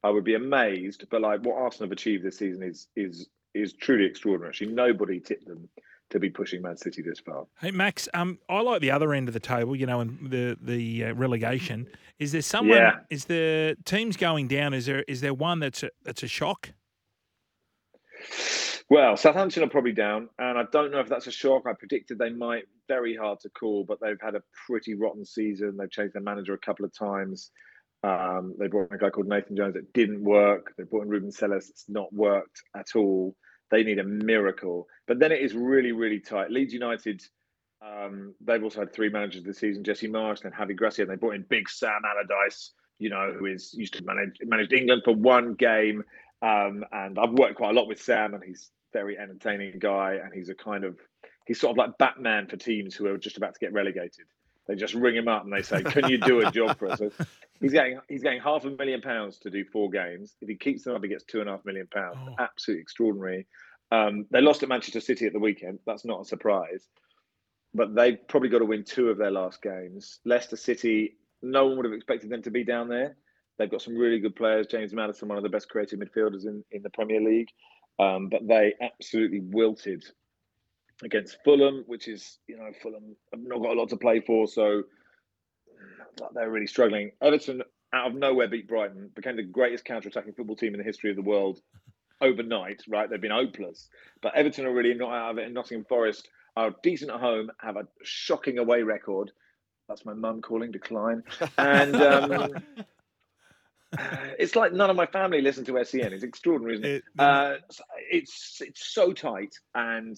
I 0.03 0.09
would 0.09 0.23
be 0.23 0.35
amazed, 0.35 1.05
but 1.11 1.21
like 1.21 1.41
what 1.41 1.57
Arsenal 1.57 1.87
have 1.87 1.91
achieved 1.91 2.23
this 2.23 2.37
season 2.37 2.63
is 2.63 2.87
is 2.95 3.27
is 3.53 3.73
truly 3.73 4.05
extraordinary. 4.05 4.49
Actually, 4.49 4.73
nobody 4.73 5.19
tipped 5.19 5.47
them 5.47 5.67
to 6.11 6.19
be 6.19 6.29
pushing 6.29 6.61
Man 6.61 6.77
City 6.77 7.01
this 7.01 7.19
far. 7.19 7.45
Hey 7.59 7.71
Max, 7.71 8.07
um, 8.13 8.39
I 8.49 8.61
like 8.61 8.81
the 8.81 8.91
other 8.91 9.13
end 9.13 9.27
of 9.27 9.33
the 9.33 9.39
table. 9.39 9.75
You 9.75 9.85
know, 9.85 10.01
in 10.01 10.17
the 10.29 10.57
the 10.61 11.05
uh, 11.05 11.13
relegation. 11.13 11.87
Is 12.19 12.31
there 12.31 12.41
someone? 12.41 12.77
Yeah. 12.77 12.99
Is 13.09 13.25
the 13.25 13.75
teams 13.83 14.15
going 14.15 14.47
down? 14.47 14.73
Is 14.73 14.85
there 14.85 15.03
is 15.07 15.21
there 15.21 15.33
one 15.33 15.59
that's 15.59 15.83
a, 15.83 15.89
that's 16.03 16.23
a 16.23 16.27
shock? 16.27 16.71
Well, 18.89 19.15
Southampton 19.15 19.63
are 19.63 19.69
probably 19.69 19.93
down, 19.93 20.27
and 20.37 20.57
I 20.57 20.63
don't 20.69 20.91
know 20.91 20.99
if 20.99 21.07
that's 21.07 21.25
a 21.25 21.31
shock. 21.31 21.63
I 21.65 21.73
predicted 21.73 22.19
they 22.19 22.29
might. 22.29 22.63
Very 22.89 23.15
hard 23.15 23.39
to 23.39 23.49
call, 23.49 23.85
but 23.85 23.99
they've 24.01 24.19
had 24.21 24.35
a 24.35 24.43
pretty 24.67 24.95
rotten 24.95 25.23
season. 25.25 25.77
They've 25.77 25.89
changed 25.89 26.13
their 26.13 26.21
manager 26.21 26.53
a 26.53 26.57
couple 26.57 26.83
of 26.83 26.93
times. 26.93 27.51
Um, 28.03 28.55
they 28.59 28.67
brought 28.67 28.89
in 28.89 28.95
a 28.95 28.99
guy 28.99 29.09
called 29.09 29.27
Nathan 29.27 29.55
Jones 29.55 29.75
that 29.75 29.93
didn't 29.93 30.23
work. 30.23 30.73
They 30.77 30.83
brought 30.83 31.03
in 31.03 31.09
Ruben 31.09 31.31
Selles. 31.31 31.69
It's 31.69 31.85
not 31.87 32.11
worked 32.11 32.63
at 32.75 32.87
all. 32.95 33.35
They 33.71 33.83
need 33.83 33.99
a 33.99 34.03
miracle. 34.03 34.87
But 35.07 35.19
then 35.19 35.31
it 35.31 35.41
is 35.41 35.53
really, 35.53 35.93
really 35.93 36.19
tight. 36.19 36.51
Leeds 36.51 36.73
United, 36.73 37.21
um, 37.81 38.35
they've 38.41 38.63
also 38.63 38.81
had 38.81 38.93
three 38.93 39.09
managers 39.09 39.43
this 39.43 39.59
season: 39.59 39.83
Jesse 39.83 40.09
Marsch 40.09 40.43
and 40.43 40.53
Javi 40.53 40.75
Gracia. 40.75 41.03
And 41.03 41.11
they 41.11 41.15
brought 41.15 41.35
in 41.35 41.45
Big 41.49 41.69
Sam 41.69 42.01
Allardyce, 42.05 42.73
you 42.99 43.09
know, 43.09 43.33
who 43.37 43.45
is 43.45 43.73
used 43.73 43.93
to 43.95 44.03
manage 44.03 44.37
managed 44.43 44.73
England 44.73 45.03
for 45.05 45.15
one 45.15 45.55
game. 45.55 46.03
Um, 46.41 46.83
and 46.91 47.17
I've 47.17 47.31
worked 47.31 47.55
quite 47.55 47.71
a 47.71 47.79
lot 47.79 47.87
with 47.87 48.01
Sam, 48.01 48.33
and 48.33 48.43
he's 48.43 48.69
very 48.93 49.17
entertaining 49.17 49.79
guy. 49.79 50.19
And 50.23 50.33
he's 50.33 50.49
a 50.49 50.55
kind 50.55 50.83
of 50.83 50.97
he's 51.45 51.59
sort 51.59 51.71
of 51.71 51.77
like 51.77 51.97
Batman 51.97 52.47
for 52.47 52.57
teams 52.57 52.93
who 52.93 53.07
are 53.07 53.17
just 53.17 53.37
about 53.37 53.53
to 53.53 53.59
get 53.59 53.73
relegated. 53.73 54.25
They 54.71 54.77
just 54.77 54.93
ring 54.93 55.17
him 55.17 55.27
up 55.27 55.43
and 55.43 55.51
they 55.51 55.63
say, 55.63 55.83
"Can 55.83 56.07
you 56.07 56.17
do 56.17 56.39
a 56.39 56.49
job 56.49 56.79
for 56.79 56.87
us?" 56.87 56.99
So 56.99 57.11
he's 57.59 57.73
getting 57.73 57.99
he's 58.07 58.23
getting 58.23 58.39
half 58.39 58.63
a 58.63 58.69
million 58.69 59.01
pounds 59.01 59.37
to 59.39 59.49
do 59.49 59.65
four 59.65 59.89
games. 59.89 60.37
If 60.39 60.47
he 60.47 60.55
keeps 60.55 60.83
them 60.83 60.95
up, 60.95 61.03
he 61.03 61.09
gets 61.09 61.25
two 61.25 61.41
and 61.41 61.49
a 61.49 61.51
half 61.51 61.65
million 61.65 61.87
pounds. 61.87 62.17
Oh. 62.25 62.35
Absolutely 62.39 62.81
extraordinary. 62.81 63.47
Um, 63.91 64.27
they 64.31 64.39
lost 64.39 64.63
at 64.63 64.69
Manchester 64.69 65.01
City 65.01 65.25
at 65.25 65.33
the 65.33 65.39
weekend. 65.39 65.79
That's 65.85 66.05
not 66.05 66.21
a 66.21 66.23
surprise, 66.25 66.87
but 67.73 67.93
they've 67.93 68.25
probably 68.29 68.47
got 68.47 68.59
to 68.59 68.65
win 68.65 68.85
two 68.85 69.09
of 69.09 69.17
their 69.17 69.29
last 69.29 69.61
games. 69.61 70.19
Leicester 70.23 70.55
City, 70.55 71.17
no 71.41 71.65
one 71.65 71.75
would 71.75 71.85
have 71.85 71.93
expected 71.93 72.29
them 72.29 72.41
to 72.43 72.51
be 72.51 72.63
down 72.63 72.87
there. 72.87 73.17
They've 73.57 73.69
got 73.69 73.81
some 73.81 73.97
really 73.97 74.19
good 74.19 74.37
players. 74.37 74.67
James 74.67 74.93
Maddison, 74.93 75.27
one 75.27 75.37
of 75.37 75.43
the 75.43 75.49
best 75.49 75.67
creative 75.67 75.99
midfielders 75.99 76.45
in, 76.45 76.63
in 76.71 76.81
the 76.81 76.89
Premier 76.91 77.19
League, 77.19 77.49
um, 77.99 78.29
but 78.29 78.47
they 78.47 78.73
absolutely 78.79 79.41
wilted 79.41 80.05
against 81.03 81.37
Fulham, 81.43 81.83
which 81.87 82.07
is 82.07 82.39
you 82.47 82.57
know 82.57 82.71
Fulham 82.81 83.15
have 83.31 83.41
not 83.41 83.61
got 83.61 83.75
a 83.75 83.79
lot 83.79 83.89
to 83.89 83.97
play 83.97 84.19
for, 84.19 84.47
so 84.47 84.83
they're 86.33 86.49
really 86.49 86.67
struggling. 86.67 87.11
Everton 87.21 87.63
out 87.93 88.07
of 88.07 88.15
nowhere 88.15 88.47
beat 88.47 88.67
Brighton, 88.67 89.09
became 89.15 89.35
the 89.35 89.43
greatest 89.43 89.83
counter-attacking 89.83 90.33
football 90.33 90.55
team 90.55 90.73
in 90.73 90.77
the 90.77 90.83
history 90.85 91.09
of 91.09 91.17
the 91.17 91.21
world 91.21 91.59
overnight. 92.21 92.81
Right, 92.87 93.09
they've 93.09 93.21
been 93.21 93.31
hopeless, 93.31 93.87
but 94.21 94.35
Everton 94.35 94.65
are 94.65 94.73
really 94.73 94.93
not 94.93 95.11
out 95.11 95.31
of 95.31 95.37
it. 95.39 95.45
And 95.45 95.53
Nottingham 95.53 95.85
Forest 95.85 96.29
are 96.55 96.73
decent 96.83 97.11
at 97.11 97.19
home, 97.19 97.51
have 97.59 97.77
a 97.77 97.87
shocking 98.03 98.59
away 98.59 98.83
record. 98.83 99.31
That's 99.87 100.05
my 100.05 100.13
mum 100.13 100.41
calling 100.41 100.71
decline, 100.71 101.23
and. 101.57 101.95
Um, 101.95 102.53
it's 104.39 104.55
like 104.55 104.71
none 104.73 104.89
of 104.89 104.95
my 104.95 105.05
family 105.05 105.41
listen 105.41 105.65
to 105.65 105.83
SEN. 105.83 106.13
It's 106.13 106.23
extraordinary, 106.23 106.75
isn't 106.75 106.85
it? 106.85 106.95
it 106.95 107.19
uh, 107.19 107.55
it's 108.09 108.61
it's 108.61 108.93
so 108.93 109.11
tight, 109.11 109.53
and 109.75 110.17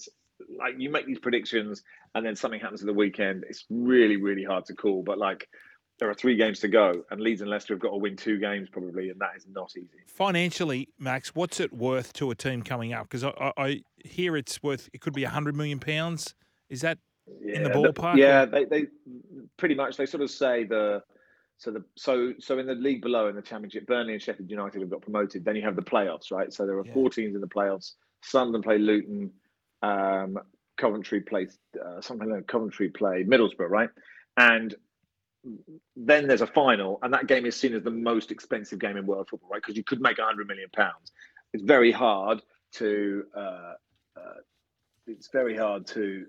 like 0.58 0.74
you 0.78 0.90
make 0.90 1.06
these 1.06 1.18
predictions 1.18 1.82
and 2.14 2.24
then 2.24 2.36
something 2.36 2.60
happens 2.60 2.82
at 2.82 2.86
the 2.86 2.92
weekend. 2.92 3.44
It's 3.48 3.64
really, 3.70 4.16
really 4.16 4.44
hard 4.44 4.64
to 4.66 4.74
call. 4.74 5.02
But 5.02 5.18
like 5.18 5.48
there 5.98 6.10
are 6.10 6.14
three 6.14 6.36
games 6.36 6.60
to 6.60 6.68
go, 6.68 7.04
and 7.10 7.20
Leeds 7.20 7.40
and 7.40 7.50
Leicester 7.50 7.74
have 7.74 7.80
got 7.80 7.90
to 7.90 7.96
win 7.96 8.16
two 8.16 8.38
games 8.38 8.68
probably, 8.68 9.10
and 9.10 9.20
that 9.20 9.30
is 9.36 9.46
not 9.48 9.72
easy. 9.76 9.88
Financially, 10.06 10.88
Max, 10.98 11.34
what's 11.34 11.60
it 11.60 11.72
worth 11.72 12.12
to 12.14 12.30
a 12.30 12.34
team 12.34 12.62
coming 12.62 12.92
up? 12.92 13.04
Because 13.04 13.24
I, 13.24 13.30
I, 13.40 13.52
I, 13.56 13.82
hear 14.04 14.36
it's 14.36 14.62
worth 14.62 14.88
it 14.92 15.00
could 15.00 15.14
be 15.14 15.24
a 15.24 15.28
hundred 15.28 15.56
million 15.56 15.78
pounds. 15.78 16.34
Is 16.68 16.80
that 16.80 16.98
yeah, 17.40 17.56
in 17.56 17.62
the 17.62 17.70
ballpark? 17.70 18.16
yeah, 18.16 18.44
they, 18.44 18.64
they 18.64 18.86
pretty 19.56 19.74
much 19.74 19.96
they 19.96 20.06
sort 20.06 20.22
of 20.22 20.30
say 20.30 20.64
the 20.64 21.02
so 21.58 21.70
the 21.70 21.84
so 21.96 22.34
so 22.40 22.58
in 22.58 22.66
the 22.66 22.74
league 22.74 23.00
below 23.00 23.28
in 23.28 23.36
the 23.36 23.42
championship, 23.42 23.86
Burnley 23.86 24.14
and 24.14 24.22
Sheffield 24.22 24.50
United 24.50 24.80
have 24.80 24.90
got 24.90 25.02
promoted. 25.02 25.44
Then 25.44 25.56
you 25.56 25.62
have 25.62 25.76
the 25.76 25.82
playoffs, 25.82 26.32
right? 26.32 26.52
So 26.52 26.66
there 26.66 26.76
are 26.78 26.86
yeah. 26.86 26.92
four 26.92 27.08
teams 27.08 27.34
in 27.34 27.40
the 27.40 27.46
playoffs. 27.46 27.92
Sunderland 28.22 28.64
play 28.64 28.78
Luton. 28.78 29.30
Um, 29.84 30.38
Coventry 30.76 31.20
play 31.20 31.46
uh, 31.84 32.00
something 32.00 32.28
like 32.28 32.46
Coventry 32.46 32.88
play 32.88 33.24
Middlesbrough, 33.24 33.70
right? 33.70 33.90
And 34.36 34.74
then 35.96 36.26
there's 36.26 36.40
a 36.40 36.46
final, 36.46 36.98
and 37.02 37.12
that 37.12 37.26
game 37.26 37.46
is 37.46 37.54
seen 37.54 37.74
as 37.74 37.82
the 37.82 37.90
most 37.90 38.30
expensive 38.30 38.78
game 38.78 38.96
in 38.96 39.06
world 39.06 39.28
football, 39.30 39.50
right? 39.50 39.62
Because 39.62 39.76
you 39.76 39.84
could 39.84 40.00
make 40.00 40.18
100 40.18 40.48
million 40.48 40.68
pounds. 40.74 41.12
It's 41.52 41.62
very 41.62 41.92
hard 41.92 42.42
to. 42.74 43.24
Uh, 43.36 43.74
uh, 44.16 44.40
it's 45.06 45.28
very 45.32 45.56
hard 45.56 45.86
to 45.88 46.26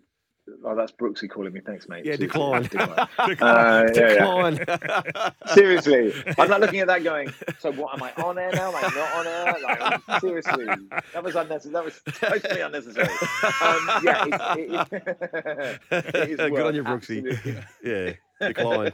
Oh, 0.63 0.75
that's 0.75 0.91
Brooksy 0.91 1.27
calling 1.27 1.53
me. 1.53 1.59
Thanks, 1.59 1.89
mate. 1.89 2.05
Yeah, 2.05 2.17
decline. 2.17 2.63
decline. 2.63 3.07
Uh, 3.17 3.83
decline. 3.85 4.59
Yeah, 4.67 5.01
yeah. 5.15 5.29
Seriously, 5.53 6.13
I'm 6.37 6.49
not 6.49 6.61
looking 6.61 6.79
at 6.79 6.87
that 6.87 7.03
going. 7.03 7.33
So 7.59 7.71
what? 7.71 7.95
Am 7.95 8.03
I 8.03 8.11
on 8.23 8.37
air 8.37 8.51
now? 8.53 8.69
Am 8.69 8.75
I 8.75 8.81
not 8.81 9.13
on 9.13 9.27
air? 9.27 9.55
Like, 9.63 10.21
seriously, 10.21 10.65
that 11.13 11.23
was 11.23 11.35
unnecessary. 11.35 11.73
That 11.73 11.85
was 11.85 12.01
totally 12.19 12.61
unnecessary. 12.61 13.07
Um, 13.07 13.89
yeah, 14.03 14.25
it, 14.27 15.81
it, 15.89 16.15
it 16.15 16.29
is 16.31 16.37
good 16.37 16.61
on 16.61 16.75
you, 16.75 16.83
Brooksy. 16.83 17.63
Yeah, 17.83 18.13
decline. 18.47 18.91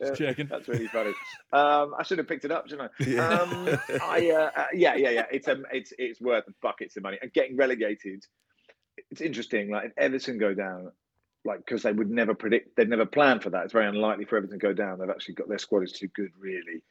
Just 0.00 0.18
checking. 0.18 0.46
That's 0.48 0.66
really 0.66 0.88
funny. 0.88 1.12
Um, 1.52 1.94
I 1.96 2.02
should 2.02 2.18
have 2.18 2.26
picked 2.26 2.44
it 2.44 2.50
up, 2.50 2.68
shouldn't 2.68 2.90
I? 2.98 3.04
Yeah. 3.04 3.28
Um, 3.28 3.78
I 4.02 4.30
uh, 4.30 4.50
uh, 4.60 4.66
yeah, 4.72 4.96
yeah, 4.96 5.10
yeah. 5.10 5.26
It's 5.30 5.46
um, 5.46 5.64
it's 5.72 5.92
it's 5.98 6.20
worth 6.20 6.44
buckets 6.60 6.96
of 6.96 7.04
money 7.04 7.18
and 7.22 7.32
getting 7.32 7.56
relegated 7.56 8.24
it's 9.10 9.20
interesting. 9.20 9.70
Like 9.70 9.86
if 9.86 9.92
Everton 9.96 10.38
go 10.38 10.54
down, 10.54 10.92
like 11.44 11.58
because 11.58 11.82
they 11.82 11.92
would 11.92 12.10
never 12.10 12.34
predict, 12.34 12.76
they'd 12.76 12.88
never 12.88 13.06
plan 13.06 13.40
for 13.40 13.50
that. 13.50 13.64
It's 13.64 13.72
very 13.72 13.88
unlikely 13.88 14.24
for 14.24 14.36
Everton 14.36 14.58
to 14.58 14.66
go 14.66 14.72
down. 14.72 14.98
They've 14.98 15.10
actually 15.10 15.34
got 15.34 15.48
their 15.48 15.58
squad 15.58 15.84
is 15.84 15.92
too 15.92 16.08
good, 16.08 16.30
really. 16.38 16.82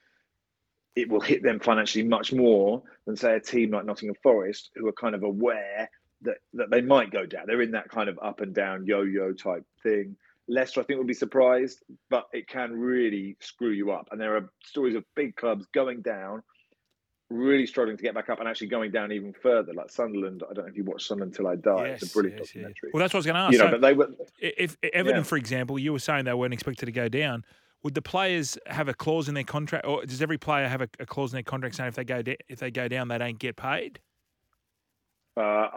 It 0.96 1.10
will 1.10 1.22
hit 1.22 1.44
them 1.44 1.60
financially 1.60 2.04
much 2.04 2.34
more 2.34 2.82
than 3.06 3.16
say 3.16 3.36
a 3.36 3.40
team 3.40 3.72
like 3.72 3.86
Nottingham 3.86 4.16
Forest, 4.24 4.72
who 4.76 4.88
are 4.88 4.94
kind 4.94 5.16
of 5.16 5.24
aware 5.24 5.90
that 6.22 6.38
that 6.54 6.72
they 6.72 6.82
might 6.82 7.12
go 7.12 7.26
down. 7.26 7.44
They're 7.48 7.62
in 7.62 7.72
that 7.72 7.90
kind 7.90 8.10
of 8.10 8.20
up 8.22 8.42
and 8.42 8.54
down 8.54 8.86
yo-yo 8.86 9.34
type 9.34 9.64
thing. 9.84 10.16
Leicester, 10.48 10.80
I 10.80 10.84
think, 10.84 10.98
would 10.98 11.08
be 11.08 11.14
surprised, 11.14 11.84
but 12.10 12.28
it 12.32 12.48
can 12.48 12.72
really 12.72 13.36
screw 13.42 13.72
you 13.72 13.92
up. 13.92 14.08
And 14.12 14.22
there 14.22 14.38
are 14.38 14.50
stories 14.64 14.96
of 14.96 15.04
big 15.14 15.36
clubs 15.36 15.68
going 15.74 16.02
down 16.02 16.42
really 17.30 17.66
struggling 17.66 17.98
to 17.98 18.04
get 18.04 18.14
back 18.14 18.30
up 18.30 18.40
and 18.40 18.48
actually 18.48 18.68
going 18.68 18.92
down 18.92 19.12
even 19.12 19.34
further. 19.34 19.74
Like 19.74 19.90
Sunderland, 19.90 20.44
I 20.50 20.54
don't 20.54 20.66
know 20.66 20.70
if 20.72 20.78
you 20.78 20.84
watched 20.84 21.08
Sunderland 21.08 21.36
Till 21.36 21.48
I 21.48 21.56
Die. 21.56 21.88
Yes, 21.88 22.02
it's 22.04 22.12
a 22.12 22.14
brilliant 22.14 22.40
yes, 22.40 22.48
documentary. 22.48 22.90
Well, 22.94 23.00
that's 23.02 23.14
what 23.14 23.18
I 23.18 23.20
was 23.20 23.26
going 23.26 23.36
to 23.36 23.42
ask. 23.42 23.52
You 23.54 23.58
know, 23.60 23.66
so 23.66 23.72
but 23.72 23.82
they 23.82 23.94
were. 23.94 24.10
If, 24.40 24.78
if 24.82 24.92
Everton, 24.94 25.20
Yeah. 25.20 25.24
for 25.24 25.38
example, 25.38 25.78
you 25.80 25.92
were 25.94 26.00
saying 26.00 26.26
they 26.26 26.34
weren't 26.34 26.54
expected 26.54 26.86
to 26.86 26.92
go 26.92 27.10
down. 27.10 27.44
Would 27.84 27.94
the 27.94 28.02
players 28.02 28.58
have 28.68 28.88
a 28.88 28.94
clause 28.94 29.28
in 29.30 29.36
their 29.36 29.44
contract, 29.44 29.86
or 29.86 30.04
does 30.06 30.22
every 30.22 30.38
player 30.38 30.68
have 30.68 30.82
a, 30.82 30.90
a 31.00 31.06
clause 31.06 31.32
in 31.32 31.36
their 31.36 31.44
contract 31.44 31.76
saying 31.76 31.90
if 31.90 31.96
they 31.96 32.04
go 32.04 32.22
da- 32.22 32.38
if 32.50 32.60
they 32.60 32.72
go 32.72 32.88
down, 32.88 33.08
they 33.08 33.18
don't 33.18 33.38
get 33.38 33.56
paid, 33.56 34.00
Uh, 35.36 35.68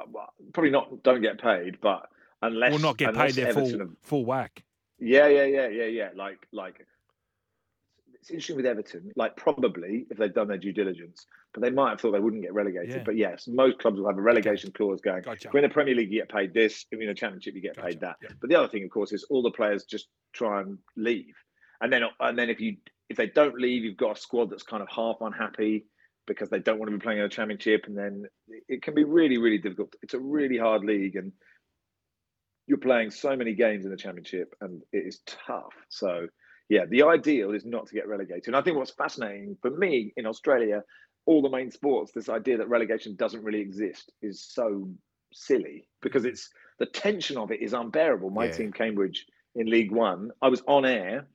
probably 0.52 0.70
not. 0.70 1.02
Don't 1.02 1.20
get 1.20 1.40
paid, 1.40 1.78
but 1.80 2.08
unless 2.42 2.72
or 2.74 2.78
not 2.78 2.96
get 2.96 3.14
paid 3.14 3.34
their 3.34 3.48
Everton 3.48 3.70
full 3.70 3.78
have- 3.80 3.96
full 4.02 4.24
whack? 4.24 4.62
Yeah, 4.98 5.28
yeah, 5.28 5.44
yeah, 5.44 5.68
yeah, 5.68 5.84
yeah. 5.84 6.08
Like, 6.14 6.46
like 6.52 6.86
it's 8.20 8.30
interesting 8.30 8.56
with 8.56 8.66
Everton. 8.66 9.12
Like, 9.16 9.36
probably 9.36 10.06
if 10.10 10.18
they'd 10.18 10.34
done 10.34 10.48
their 10.48 10.58
due 10.58 10.72
diligence, 10.72 11.26
but 11.54 11.62
they 11.62 11.70
might 11.70 11.90
have 11.90 12.00
thought 12.00 12.12
they 12.12 12.20
wouldn't 12.20 12.42
get 12.42 12.52
relegated. 12.52 12.90
Yeah. 12.90 13.02
But 13.04 13.16
yes, 13.16 13.48
most 13.48 13.78
clubs 13.78 13.98
will 13.98 14.08
have 14.08 14.18
a 14.18 14.22
relegation 14.22 14.72
clause 14.72 15.00
going. 15.00 15.22
Gotcha. 15.22 15.48
If 15.48 15.54
you're 15.54 15.62
in 15.62 15.68
the 15.68 15.72
Premier 15.72 15.94
League, 15.94 16.12
you 16.12 16.20
get 16.20 16.28
paid 16.28 16.52
this. 16.52 16.84
If 16.90 16.98
you're 16.98 17.02
in 17.02 17.08
the 17.08 17.14
Championship, 17.14 17.54
you 17.54 17.62
get 17.62 17.76
Gotcha. 17.76 17.88
paid 17.88 18.00
that. 18.00 18.16
Yeah. 18.22 18.28
But 18.40 18.50
the 18.50 18.56
other 18.56 18.68
thing, 18.68 18.84
of 18.84 18.90
course, 18.90 19.12
is 19.12 19.24
all 19.30 19.42
the 19.42 19.50
players 19.50 19.84
just 19.84 20.08
try 20.34 20.60
and 20.60 20.78
leave, 20.96 21.34
and 21.80 21.92
then 21.92 22.02
and 22.20 22.38
then 22.38 22.50
if 22.50 22.60
you 22.60 22.76
if 23.08 23.16
they 23.16 23.26
don't 23.26 23.58
leave, 23.58 23.84
you've 23.84 23.96
got 23.96 24.16
a 24.16 24.20
squad 24.20 24.50
that's 24.50 24.62
kind 24.62 24.82
of 24.82 24.88
half 24.88 25.16
unhappy 25.20 25.86
because 26.26 26.50
they 26.50 26.60
don't 26.60 26.78
want 26.78 26.90
to 26.90 26.96
be 26.96 27.02
playing 27.02 27.18
in 27.18 27.24
a 27.24 27.28
Championship, 27.28 27.84
and 27.86 27.96
then 27.96 28.24
it 28.68 28.82
can 28.82 28.94
be 28.94 29.04
really, 29.04 29.38
really 29.38 29.58
difficult. 29.58 29.94
It's 30.02 30.14
a 30.14 30.20
really 30.20 30.58
hard 30.58 30.84
league, 30.84 31.16
and 31.16 31.32
you're 32.66 32.78
playing 32.78 33.10
so 33.10 33.34
many 33.34 33.54
games 33.54 33.86
in 33.86 33.90
the 33.90 33.96
Championship, 33.96 34.54
and 34.60 34.82
it 34.92 35.06
is 35.06 35.20
tough. 35.46 35.72
So. 35.88 36.28
Yeah, 36.70 36.86
the 36.88 37.02
ideal 37.02 37.50
is 37.50 37.64
not 37.66 37.88
to 37.88 37.94
get 37.94 38.06
relegated. 38.06 38.46
And 38.46 38.56
I 38.56 38.62
think 38.62 38.76
what's 38.76 38.92
fascinating 38.92 39.56
for 39.60 39.70
me 39.70 40.12
in 40.16 40.24
Australia, 40.24 40.84
all 41.26 41.42
the 41.42 41.50
main 41.50 41.72
sports, 41.72 42.12
this 42.12 42.28
idea 42.28 42.58
that 42.58 42.68
relegation 42.68 43.16
doesn't 43.16 43.42
really 43.42 43.60
exist 43.60 44.12
is 44.22 44.40
so 44.40 44.88
silly 45.32 45.88
because 46.00 46.24
it's 46.24 46.48
the 46.78 46.86
tension 46.86 47.36
of 47.36 47.50
it 47.50 47.60
is 47.60 47.72
unbearable. 47.72 48.30
My 48.30 48.44
Yeah. 48.46 48.52
team, 48.52 48.72
Cambridge, 48.72 49.26
in 49.56 49.66
League 49.68 49.90
One, 49.90 50.30
I 50.40 50.48
was 50.48 50.62
on 50.68 50.86
air 50.86 51.26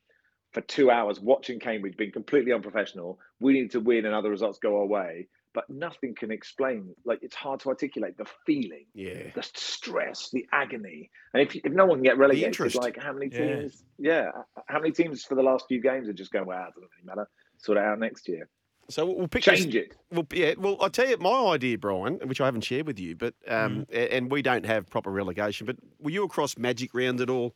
for 0.53 0.61
two 0.61 0.89
hours 0.89 1.19
watching 1.19 1.59
Cambridge 1.59 1.97
being 1.97 2.13
completely 2.13 2.53
unprofessional. 2.53 3.19
We 3.41 3.51
need 3.51 3.71
to 3.71 3.81
win 3.81 4.05
and 4.05 4.15
other 4.15 4.29
results 4.29 4.59
go 4.59 4.79
our 4.79 4.85
way, 4.85 5.27
but 5.55 5.67
nothing 5.69 6.13
can 6.13 6.29
explain. 6.31 6.93
Like 7.05 7.19
it's 7.24 7.33
hard 7.33 7.62
to 7.62 7.69
articulate 7.69 8.17
the 8.17 8.25
feeling, 8.45 8.85
Yeah. 8.93 9.31
the 9.33 9.41
stress, 9.41 10.29
the 10.31 10.45
agony. 10.51 11.09
And 11.33 11.41
if, 11.41 11.55
if 11.55 11.71
no 11.71 11.85
one 11.85 11.97
can 11.97 12.03
get 12.03 12.17
relegated, 12.19 12.75
like 12.75 13.01
how 13.01 13.13
many 13.13 13.29
teams? 13.29 13.83
Yeah. 13.97 14.29
how 14.67 14.79
many 14.79 14.91
teams 14.91 15.24
for 15.24 15.33
the 15.35 15.41
last 15.41 15.65
few 15.67 15.81
games 15.81 16.07
are 16.09 16.13
just 16.13 16.31
going, 16.31 16.45
"Wow, 16.45 16.67
it 16.67 16.75
doesn't 16.75 16.89
really 16.95 17.05
matter." 17.05 17.27
Sort 17.57 17.77
it 17.77 17.83
out 17.85 17.97
next 18.00 18.27
year. 18.27 18.47
So 18.89 19.05
we'll 19.05 19.27
pick 19.27 19.43
this- 19.45 19.62
Change 19.62 19.75
it. 19.75 19.95
Well, 20.12 20.27
yeah. 20.31 20.53
Well, 20.59 20.77
I'll 20.79 20.91
tell 20.91 21.07
you 21.07 21.17
my 21.17 21.53
idea, 21.53 21.77
Brian, 21.77 22.19
which 22.25 22.39
I 22.39 22.45
haven't 22.45 22.62
shared 22.62 22.85
with 22.85 23.00
you, 23.00 23.15
but 23.15 23.33
um, 23.47 23.85
Mm-hmm. 23.91 24.15
and 24.15 24.29
we 24.31 24.41
don't 24.43 24.65
have 24.65 24.88
proper 24.89 25.09
relegation. 25.09 25.65
But 25.65 25.77
were 26.00 26.12
you 26.12 26.24
across 26.24 26.55
Magic 26.57 26.93
Round 26.93 27.19
at 27.21 27.29
all, 27.29 27.55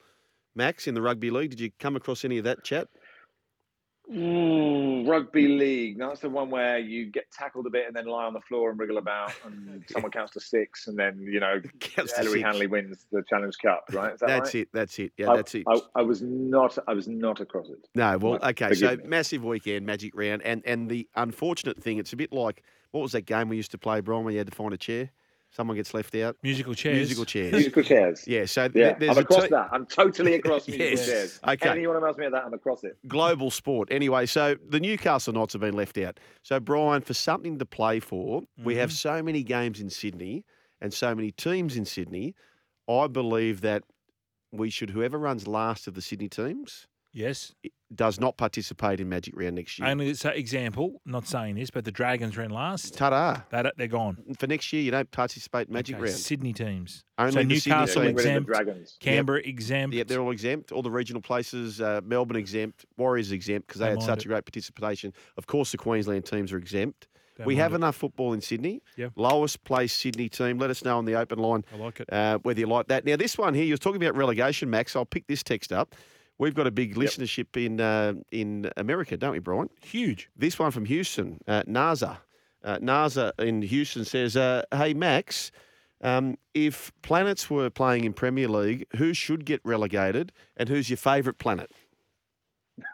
Max, 0.56 0.88
in 0.88 0.96
the 0.96 1.02
rugby 1.02 1.30
league? 1.30 1.52
Did 1.52 1.60
you 1.60 1.70
come 1.80 1.96
across 1.96 2.26
any 2.26 2.38
of 2.40 2.46
that 2.46 2.64
chat? 2.64 2.88
Ooh, 4.12 5.04
rugby 5.06 5.48
league. 5.48 6.00
That's 6.00 6.22
the 6.22 6.30
one 6.30 6.50
where 6.50 6.80
you 6.80 7.06
get 7.06 7.32
tackled 7.32 7.68
a 7.68 7.70
bit 7.70 7.86
and 7.86 7.96
then 7.96 8.06
lie 8.06 8.26
on 8.26 8.34
the 8.34 8.42
floor 8.42 8.72
and 8.72 8.80
wriggle 8.80 8.98
about, 8.98 9.32
and 9.46 9.84
someone 9.92 10.12
counts 10.12 10.34
to 10.34 10.40
six, 10.40 10.88
and 10.88 10.98
then 10.98 11.20
you 11.20 11.40
know 11.40 11.62
Counts 11.80 12.14
to 12.14 12.20
Ellery 12.20 12.40
six. 12.40 12.44
Hanley 12.44 12.68
wins 12.68 13.06
the 13.12 13.24
Challenge 13.30 13.56
Cup. 13.62 13.86
Right? 13.94 14.18
That 14.18 14.28
That's 14.28 14.54
right? 14.56 14.62
it. 14.62 14.70
That's 14.74 14.98
it. 14.98 15.14
Yeah, 15.18 15.32
I, 15.32 15.36
that's 15.36 15.54
it. 15.54 15.64
I, 15.68 15.80
I 15.96 16.02
was 16.02 16.22
not. 16.24 16.78
I 16.88 16.94
was 16.94 17.08
not 17.08 17.40
across 17.40 17.70
it. 17.70 17.88
No, 17.94 18.18
well, 18.18 18.34
Right, 18.40 18.62
okay. 18.62 18.74
So 18.74 18.96
me. 18.98 19.04
massive 19.06 19.44
weekend, 19.44 19.86
Magic 19.86 20.16
Round, 20.16 20.42
and 20.42 20.64
and 20.66 20.90
the 20.90 21.08
unfortunate 21.16 21.78
thing, 21.78 22.00
it's 22.00 22.14
a 22.14 22.18
bit 22.18 22.34
like 22.34 22.64
what 22.92 23.02
was 23.02 23.12
that 23.12 23.28
game 23.28 23.50
we 23.50 23.58
used 23.58 23.72
to 23.72 23.78
play, 23.78 24.02
Brian, 24.02 24.24
where 24.24 24.32
you 24.32 24.40
had 24.40 24.48
to 24.48 24.56
find 24.56 24.74
a 24.74 24.78
chair, 24.78 25.12
someone 25.52 25.76
gets 25.78 25.94
left 25.94 26.16
out, 26.16 26.36
Musical 26.44 26.74
chairs. 26.74 26.98
musical 26.98 27.26
chairs. 27.26 27.52
Musical 27.54 27.84
chairs. 27.84 28.24
Yeah. 28.28 28.46
So 28.46 28.68
th- 28.68 28.76
Yeah, 28.82 28.98
there's 28.98 29.18
I'm 29.18 29.24
across 29.24 29.44
te- 29.44 29.50
that. 29.50 29.70
I'm 29.72 29.86
totally 29.86 30.36
across 30.36 30.68
musical 30.68 30.90
Yes. 30.92 31.06
chairs. 31.06 31.40
Okay. 31.48 31.70
Anyone 31.70 32.00
who 32.00 32.06
asks 32.08 32.18
me 32.20 32.28
that, 32.32 32.44
I'm 32.46 32.54
across 32.54 32.84
it. 32.84 32.98
global 33.08 33.52
sport. 33.52 33.88
Anyway, 33.92 34.26
so 34.26 34.56
the 34.70 34.80
Newcastle 34.80 35.34
Knights 35.34 35.54
have 35.54 35.62
been 35.62 35.74
left 35.76 35.98
out. 35.98 36.20
So, 36.44 36.60
Brian, 36.60 37.02
for 37.02 37.14
something 37.14 37.58
to 37.60 37.66
play 37.66 38.00
for, 38.00 38.42
we 38.64 38.76
have 38.76 38.90
mm-hmm. 38.90 39.18
so 39.18 39.24
many 39.24 39.44
games 39.44 39.80
in 39.80 39.90
Sydney 39.90 40.46
and 40.82 40.94
so 40.94 41.14
many 41.16 41.32
teams 41.32 41.76
in 41.76 41.86
Sydney. 41.86 42.36
I 42.88 43.08
believe 43.08 43.62
that 43.62 43.84
we 44.52 44.70
should, 44.70 44.90
whoever 44.92 45.18
runs 45.18 45.48
last 45.48 45.88
of 45.88 45.94
the 45.94 46.02
Sydney 46.02 46.30
teams, 46.30 46.88
Yes. 47.12 47.54
does 47.96 48.20
not 48.20 48.38
participate 48.38 49.00
in 49.00 49.10
Magic 49.10 49.34
Round 49.36 49.56
next 49.56 49.80
year. 49.80 49.88
Only 49.88 50.14
so 50.14 50.30
example, 50.30 51.02
not 51.06 51.28
saying 51.28 51.56
this, 51.56 51.72
but 51.72 51.84
the 51.86 51.92
Dragons 51.92 52.38
ran 52.38 52.52
last. 52.52 52.96
Ta-da. 52.96 53.42
That 53.50 53.74
they're 53.78 53.88
gone. 53.88 54.18
For 54.38 54.46
next 54.46 54.72
year, 54.72 54.84
you 54.84 54.92
don't 54.92 55.10
participate 55.10 55.68
in 55.70 55.74
Magic 55.74 55.96
Okay, 55.96 56.04
Round. 56.06 56.16
Sydney 56.16 56.54
teams. 56.54 57.04
Only 57.18 57.32
so 57.32 57.38
the 57.44 57.60
Sydney 57.60 57.76
Newcastle 57.76 58.02
teams. 58.04 58.06
Getting 58.06 58.06
rid 58.06 58.10
of 58.10 58.16
the 58.16 58.20
exempt, 58.22 58.48
Dragons. 58.48 58.98
Canberra 59.00 59.40
exempt. 59.42 59.96
Yeah, 59.96 60.04
they're 60.06 60.22
all 60.22 60.30
exempt. 60.32 60.72
All 60.72 60.84
the 60.84 60.92
regional 60.92 61.22
places, 61.24 61.82
uh, 61.82 62.02
Melbourne 62.04 62.38
exempt, 62.38 62.86
Warriors 62.98 63.32
exempt 63.32 63.68
because 63.68 63.80
they 63.80 63.88
Don't 63.88 64.02
had 64.02 64.06
such 64.06 64.20
it. 64.20 64.26
a 64.26 64.28
great 64.30 64.46
participation. 64.46 65.12
Of 65.38 65.48
course, 65.48 65.72
the 65.72 65.78
Queensland 65.78 66.26
teams 66.26 66.54
are 66.54 66.58
exempt. 66.58 67.08
Don't 67.40 67.48
we 67.48 67.56
have 67.56 67.72
it. 67.72 67.78
enough 67.78 67.96
football 67.96 68.34
in 68.34 68.42
Sydney. 68.42 68.84
Yep. 68.98 69.14
Lowest 69.16 69.64
placed 69.64 69.98
Sydney 70.00 70.30
team. 70.30 70.60
Let 70.60 70.70
us 70.70 70.84
know 70.84 70.98
on 71.00 71.06
the 71.06 71.16
open 71.16 71.40
line 71.40 71.64
I 71.74 71.78
like 71.78 72.02
it. 72.02 72.14
uh, 72.14 72.38
whether 72.40 72.60
you 72.60 72.68
like 72.68 72.88
that. 72.90 73.04
Now, 73.06 73.16
this 73.16 73.36
one 73.38 73.54
here, 73.56 73.64
you 73.64 73.72
was 73.74 73.80
talking 73.80 74.04
about 74.04 74.16
relegation, 74.16 74.70
Max. 74.70 74.96
I'll 74.96 75.06
pick 75.06 75.26
this 75.26 75.42
text 75.42 75.72
up. 75.72 75.96
We've 76.40 76.56
got 76.56 76.68
a 76.68 76.72
big 76.72 76.96
listenership 76.96 77.64
in 77.64 77.82
uh, 77.82 78.14
in 78.32 78.72
America, 78.78 79.18
don't 79.18 79.34
we, 79.34 79.40
Brian? 79.40 79.70
Huge. 79.82 80.30
This 80.36 80.58
one 80.58 80.72
from 80.72 80.86
Houston, 80.86 81.40
uh, 81.48 81.64
NASA. 81.64 82.18
Uh, 82.64 82.78
NASA 82.78 83.32
in 83.40 83.62
Houston 83.62 84.06
says, 84.06 84.38
uh, 84.38 84.64
"Hey 84.72 84.94
Max, 84.94 85.52
um, 86.02 86.38
if 86.54 86.94
planets 87.02 87.50
were 87.50 87.70
playing 87.70 88.06
in 88.06 88.14
Premier 88.14 88.48
League, 88.48 88.86
who 88.96 89.14
should 89.14 89.44
get 89.46 89.60
relegated, 89.66 90.32
and 90.56 90.70
who's 90.70 90.90
your 90.90 90.98
favourite 90.98 91.38
planet?" 91.40 91.72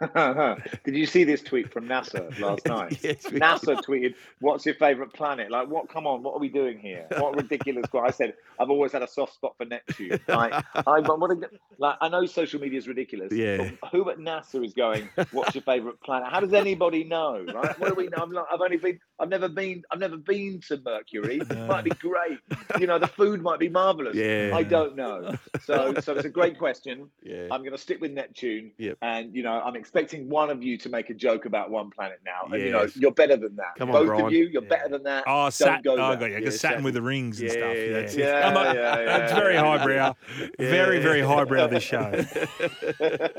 Did 0.83 0.95
you 0.95 1.05
see 1.05 1.23
this 1.23 1.41
tweet 1.41 1.71
from 1.71 1.87
NASA 1.87 2.37
last 2.39 2.65
night? 2.67 2.99
Yes, 3.03 3.23
NASA 3.25 3.81
tweeted, 3.83 4.15
"What's 4.39 4.65
your 4.65 4.75
favorite 4.75 5.13
planet?" 5.13 5.51
Like, 5.51 5.67
what? 5.69 5.89
Come 5.89 6.07
on, 6.07 6.23
what 6.23 6.33
are 6.35 6.39
we 6.39 6.49
doing 6.49 6.79
here? 6.79 7.07
What 7.17 7.35
ridiculous? 7.35 7.85
I 7.93 8.11
said, 8.11 8.33
"I've 8.59 8.69
always 8.69 8.91
had 8.91 9.01
a 9.01 9.07
soft 9.07 9.33
spot 9.33 9.55
for 9.57 9.65
Neptune." 9.65 10.19
Like, 10.27 10.53
I, 10.75 11.01
but 11.01 11.19
what? 11.19 11.31
A, 11.31 11.49
like, 11.77 11.97
I 12.01 12.09
know 12.09 12.25
social 12.25 12.59
media 12.59 12.77
is 12.77 12.87
ridiculous. 12.87 13.31
Yeah. 13.31 13.71
But 13.81 13.89
who 13.91 14.09
at 14.09 14.17
NASA 14.17 14.63
is 14.63 14.73
going? 14.73 15.09
What's 15.31 15.55
your 15.55 15.63
favorite 15.63 16.01
planet? 16.01 16.29
How 16.31 16.39
does 16.39 16.53
anybody 16.53 17.03
know? 17.03 17.45
Right? 17.53 17.79
What 17.79 17.89
do 17.89 17.95
we 17.95 18.07
know? 18.07 18.17
I'm 18.21 18.31
not, 18.31 18.47
I've 18.51 18.61
only 18.61 18.77
been. 18.77 18.99
I've 19.19 19.29
never 19.29 19.49
been. 19.49 19.83
I've 19.91 19.99
never 19.99 20.17
been 20.17 20.61
to 20.67 20.81
Mercury. 20.83 21.37
It 21.37 21.67
might 21.67 21.83
be 21.83 21.91
great. 21.91 22.39
You 22.79 22.87
know, 22.87 22.99
the 22.99 23.07
food 23.07 23.41
might 23.41 23.59
be 23.59 23.69
marvelous. 23.69 24.15
Yeah. 24.15 24.51
I 24.53 24.63
don't 24.63 24.95
know. 24.95 25.35
So, 25.63 25.93
so 26.01 26.13
it's 26.13 26.25
a 26.25 26.29
great 26.29 26.57
question. 26.57 27.09
Yeah. 27.23 27.47
I'm 27.51 27.61
going 27.61 27.71
to 27.71 27.77
stick 27.77 28.01
with 28.01 28.11
Neptune. 28.11 28.71
Yep. 28.77 28.97
And, 29.01 29.35
you 29.35 29.43
know, 29.43 29.61
I'm 29.61 29.74
I'm 29.75 29.81
expecting 29.81 30.29
one 30.29 30.49
of 30.49 30.63
you 30.63 30.77
to 30.77 30.89
make 30.89 31.09
a 31.09 31.13
joke 31.13 31.43
about 31.43 31.69
One 31.69 31.89
Planet 31.89 32.21
now. 32.25 32.49
And, 32.49 32.61
you 32.63 32.71
know, 32.71 32.87
you're 32.95 33.11
better 33.11 33.35
than 33.35 33.57
that. 33.57 33.75
Come 33.77 33.89
on, 33.89 33.95
Both 33.95 34.07
Brian. 34.07 34.25
of 34.27 34.31
you, 34.31 34.45
you're 34.45 34.63
Yeah. 34.63 34.69
better 34.69 34.87
than 34.87 35.03
that. 35.03 35.25
Oh, 35.27 35.43
Don't 35.43 35.53
sat, 35.53 35.83
go 35.83 35.97
oh. 35.97 36.01
I 36.01 36.15
got 36.15 36.27
you. 36.31 36.37
Yeah, 36.37 36.39
Saturn 36.45 36.51
Saturn. 36.53 36.83
with 36.83 36.93
the 36.93 37.01
rings 37.01 37.41
and 37.41 37.49
Yeah, 37.49 37.53
stuff. 37.53 37.75
Yeah, 37.75 37.91
that's 37.91 38.13
it. 38.15 38.19
Yeah, 38.19 38.47
I'm 38.47 38.53
not- 38.53 38.75
yeah, 38.75 39.23
It's 39.25 39.33
very 39.33 39.55
highbrow. 39.57 40.15
Very, 40.57 40.97
Yeah. 40.97 41.03
very 41.03 41.21
highbrow, 41.21 41.67
this 41.67 41.83
show. 41.83 42.09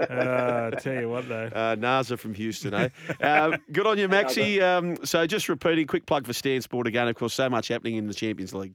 Uh, 0.06 0.70
tell 0.72 0.94
you 1.00 1.08
what, 1.08 1.28
though. 1.28 1.46
Uh, 1.54 1.76
NASA 1.76 2.18
from 2.18 2.34
Houston, 2.34 2.74
eh? 2.74 2.88
um, 3.22 3.56
good 3.72 3.86
on 3.86 3.98
you, 3.98 4.08
Maxi. 4.16 4.60
Um, 4.60 4.96
so 5.04 5.26
just 5.26 5.48
repeating, 5.48 5.86
quick 5.86 6.06
plug 6.06 6.26
for 6.26 6.32
Stan 6.32 6.60
Sport 6.60 6.86
again. 6.86 7.08
Of 7.08 7.16
course, 7.16 7.34
so 7.34 7.48
much 7.48 7.68
happening 7.68 7.96
in 7.96 8.06
the 8.06 8.14
Champions 8.14 8.54
League. 8.54 8.74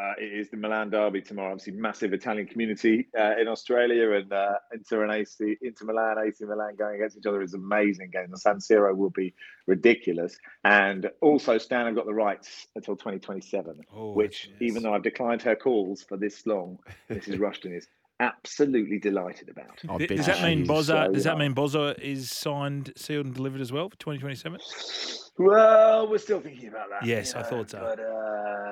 Uh, 0.00 0.12
it 0.18 0.32
is 0.32 0.48
the 0.50 0.56
Milan 0.56 0.88
derby 0.88 1.20
tomorrow. 1.20 1.50
Obviously, 1.52 1.74
massive 1.74 2.12
Italian 2.14 2.46
community 2.46 3.08
uh, 3.18 3.34
in 3.38 3.48
Australia, 3.48 4.12
and 4.12 4.32
uh, 4.32 4.54
Inter 4.72 5.02
and 5.04 5.12
AC, 5.12 5.56
Inter 5.60 5.84
Milan, 5.84 6.16
AC 6.26 6.42
Milan 6.46 6.74
going 6.78 6.94
against 6.94 7.18
each 7.18 7.26
other 7.26 7.42
is 7.42 7.52
an 7.52 7.60
amazing 7.60 8.08
game. 8.10 8.28
The 8.30 8.38
San 8.38 8.56
Siro 8.56 8.96
will 8.96 9.10
be 9.10 9.34
ridiculous, 9.66 10.38
and 10.64 11.10
also 11.20 11.58
Stan 11.58 11.84
have 11.86 11.94
got 11.96 12.06
the 12.06 12.14
rights 12.14 12.66
until 12.76 12.96
2027, 12.96 13.80
Oh, 13.94 14.12
which 14.12 14.48
yes. 14.52 14.56
even 14.70 14.82
though 14.82 14.94
I've 14.94 15.02
declined 15.02 15.42
her 15.42 15.56
calls 15.56 16.02
for 16.02 16.16
this 16.16 16.46
long, 16.46 16.78
Mrs. 17.10 17.38
Rushden 17.44 17.76
is 17.76 17.86
absolutely 18.20 18.98
delighted 18.98 19.48
about. 19.48 19.78
I 19.88 19.96
Th- 19.98 20.08
bet 20.08 20.16
Does 20.18 20.26
that 20.26 20.42
mean 20.42 20.62
is. 20.62 20.68
Bozza? 20.68 21.06
So, 21.06 21.12
Does 21.12 21.24
that 21.24 21.36
mean 21.38 21.54
Bozza 21.54 21.98
is 21.98 22.30
signed, 22.30 22.92
sealed, 22.96 23.26
and 23.26 23.34
delivered 23.34 23.60
as 23.60 23.72
well 23.72 23.88
for 23.90 23.96
2027? 23.96 24.60
Well, 25.38 26.06
we're 26.10 26.18
still 26.18 26.40
thinking 26.40 26.68
about 26.68 26.90
that. 26.90 27.06
Yes, 27.06 27.32
you 27.32 27.38
I 27.38 27.42
know, 27.42 27.48
thought 27.48 27.70
so. 27.70 27.78
But 27.80 27.98
uh, 28.00 28.19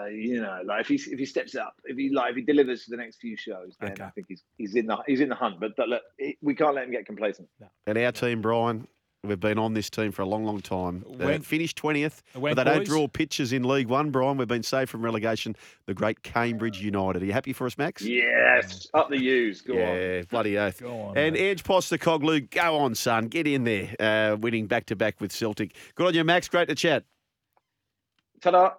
you 0.08 0.40
know, 0.40 0.60
like 0.64 0.80
if 0.82 0.88
he 0.88 0.94
if 1.12 1.18
he 1.18 1.26
steps 1.26 1.54
up, 1.54 1.74
if 1.84 1.96
he 1.96 2.10
like 2.10 2.30
if 2.30 2.36
he 2.36 2.42
delivers 2.42 2.84
for 2.84 2.90
the 2.90 2.96
next 2.96 3.16
few 3.20 3.36
shows, 3.36 3.76
then 3.80 3.92
Okay. 3.92 4.04
I 4.04 4.10
think 4.10 4.26
he's 4.28 4.42
he's 4.56 4.74
in 4.74 4.86
the 4.86 4.96
he's 5.06 5.20
in 5.20 5.28
the 5.28 5.34
hunt. 5.34 5.60
But, 5.60 5.72
but 5.76 5.88
look, 5.88 6.02
it, 6.18 6.36
we 6.42 6.54
can't 6.54 6.74
let 6.74 6.84
him 6.84 6.90
get 6.90 7.06
complacent. 7.06 7.48
And 7.86 7.98
our 7.98 8.12
team, 8.12 8.40
Brian, 8.42 8.86
we've 9.24 9.40
been 9.40 9.58
on 9.58 9.74
this 9.74 9.90
team 9.90 10.12
for 10.12 10.22
a 10.22 10.26
long, 10.26 10.44
long 10.44 10.60
time. 10.60 11.04
Uh, 11.20 11.38
finished 11.38 11.76
20th, 11.80 12.22
but 12.34 12.54
they 12.54 12.64
don't 12.64 12.86
draw 12.86 13.08
pitches 13.08 13.52
in 13.52 13.64
League 13.64 13.88
One, 13.88 14.10
Brian. 14.10 14.36
We've 14.36 14.46
been 14.48 14.62
saved 14.62 14.90
from 14.90 15.02
relegation. 15.02 15.56
The 15.86 15.94
great 15.94 16.22
Cambridge 16.22 16.80
United. 16.80 17.22
Are 17.22 17.26
you 17.26 17.32
happy 17.32 17.52
for 17.52 17.66
us, 17.66 17.76
Max? 17.76 18.02
Yes, 18.02 18.86
up 18.94 19.10
the 19.10 19.20
U's. 19.20 19.60
Go 19.60 19.74
on. 19.74 19.78
yeah, 19.78 20.22
bloody 20.30 20.56
oath. 20.58 20.80
Go 20.80 21.00
on, 21.00 21.18
and 21.18 21.34
mate. 21.34 21.40
Ange 21.50 21.64
Postecoglou, 21.64 22.48
go 22.50 22.76
on, 22.78 22.94
son. 22.94 23.26
Get 23.26 23.46
in 23.46 23.64
there. 23.64 23.94
Uh, 23.98 24.36
winning 24.36 24.66
back 24.66 24.86
to 24.86 24.96
back 24.96 25.20
with 25.20 25.32
Celtic. 25.32 25.74
Good 25.96 26.06
on 26.06 26.14
you, 26.14 26.24
Max. 26.24 26.48
Great 26.48 26.68
to 26.68 26.74
chat. 26.74 27.04
Ta-da. 28.40 28.70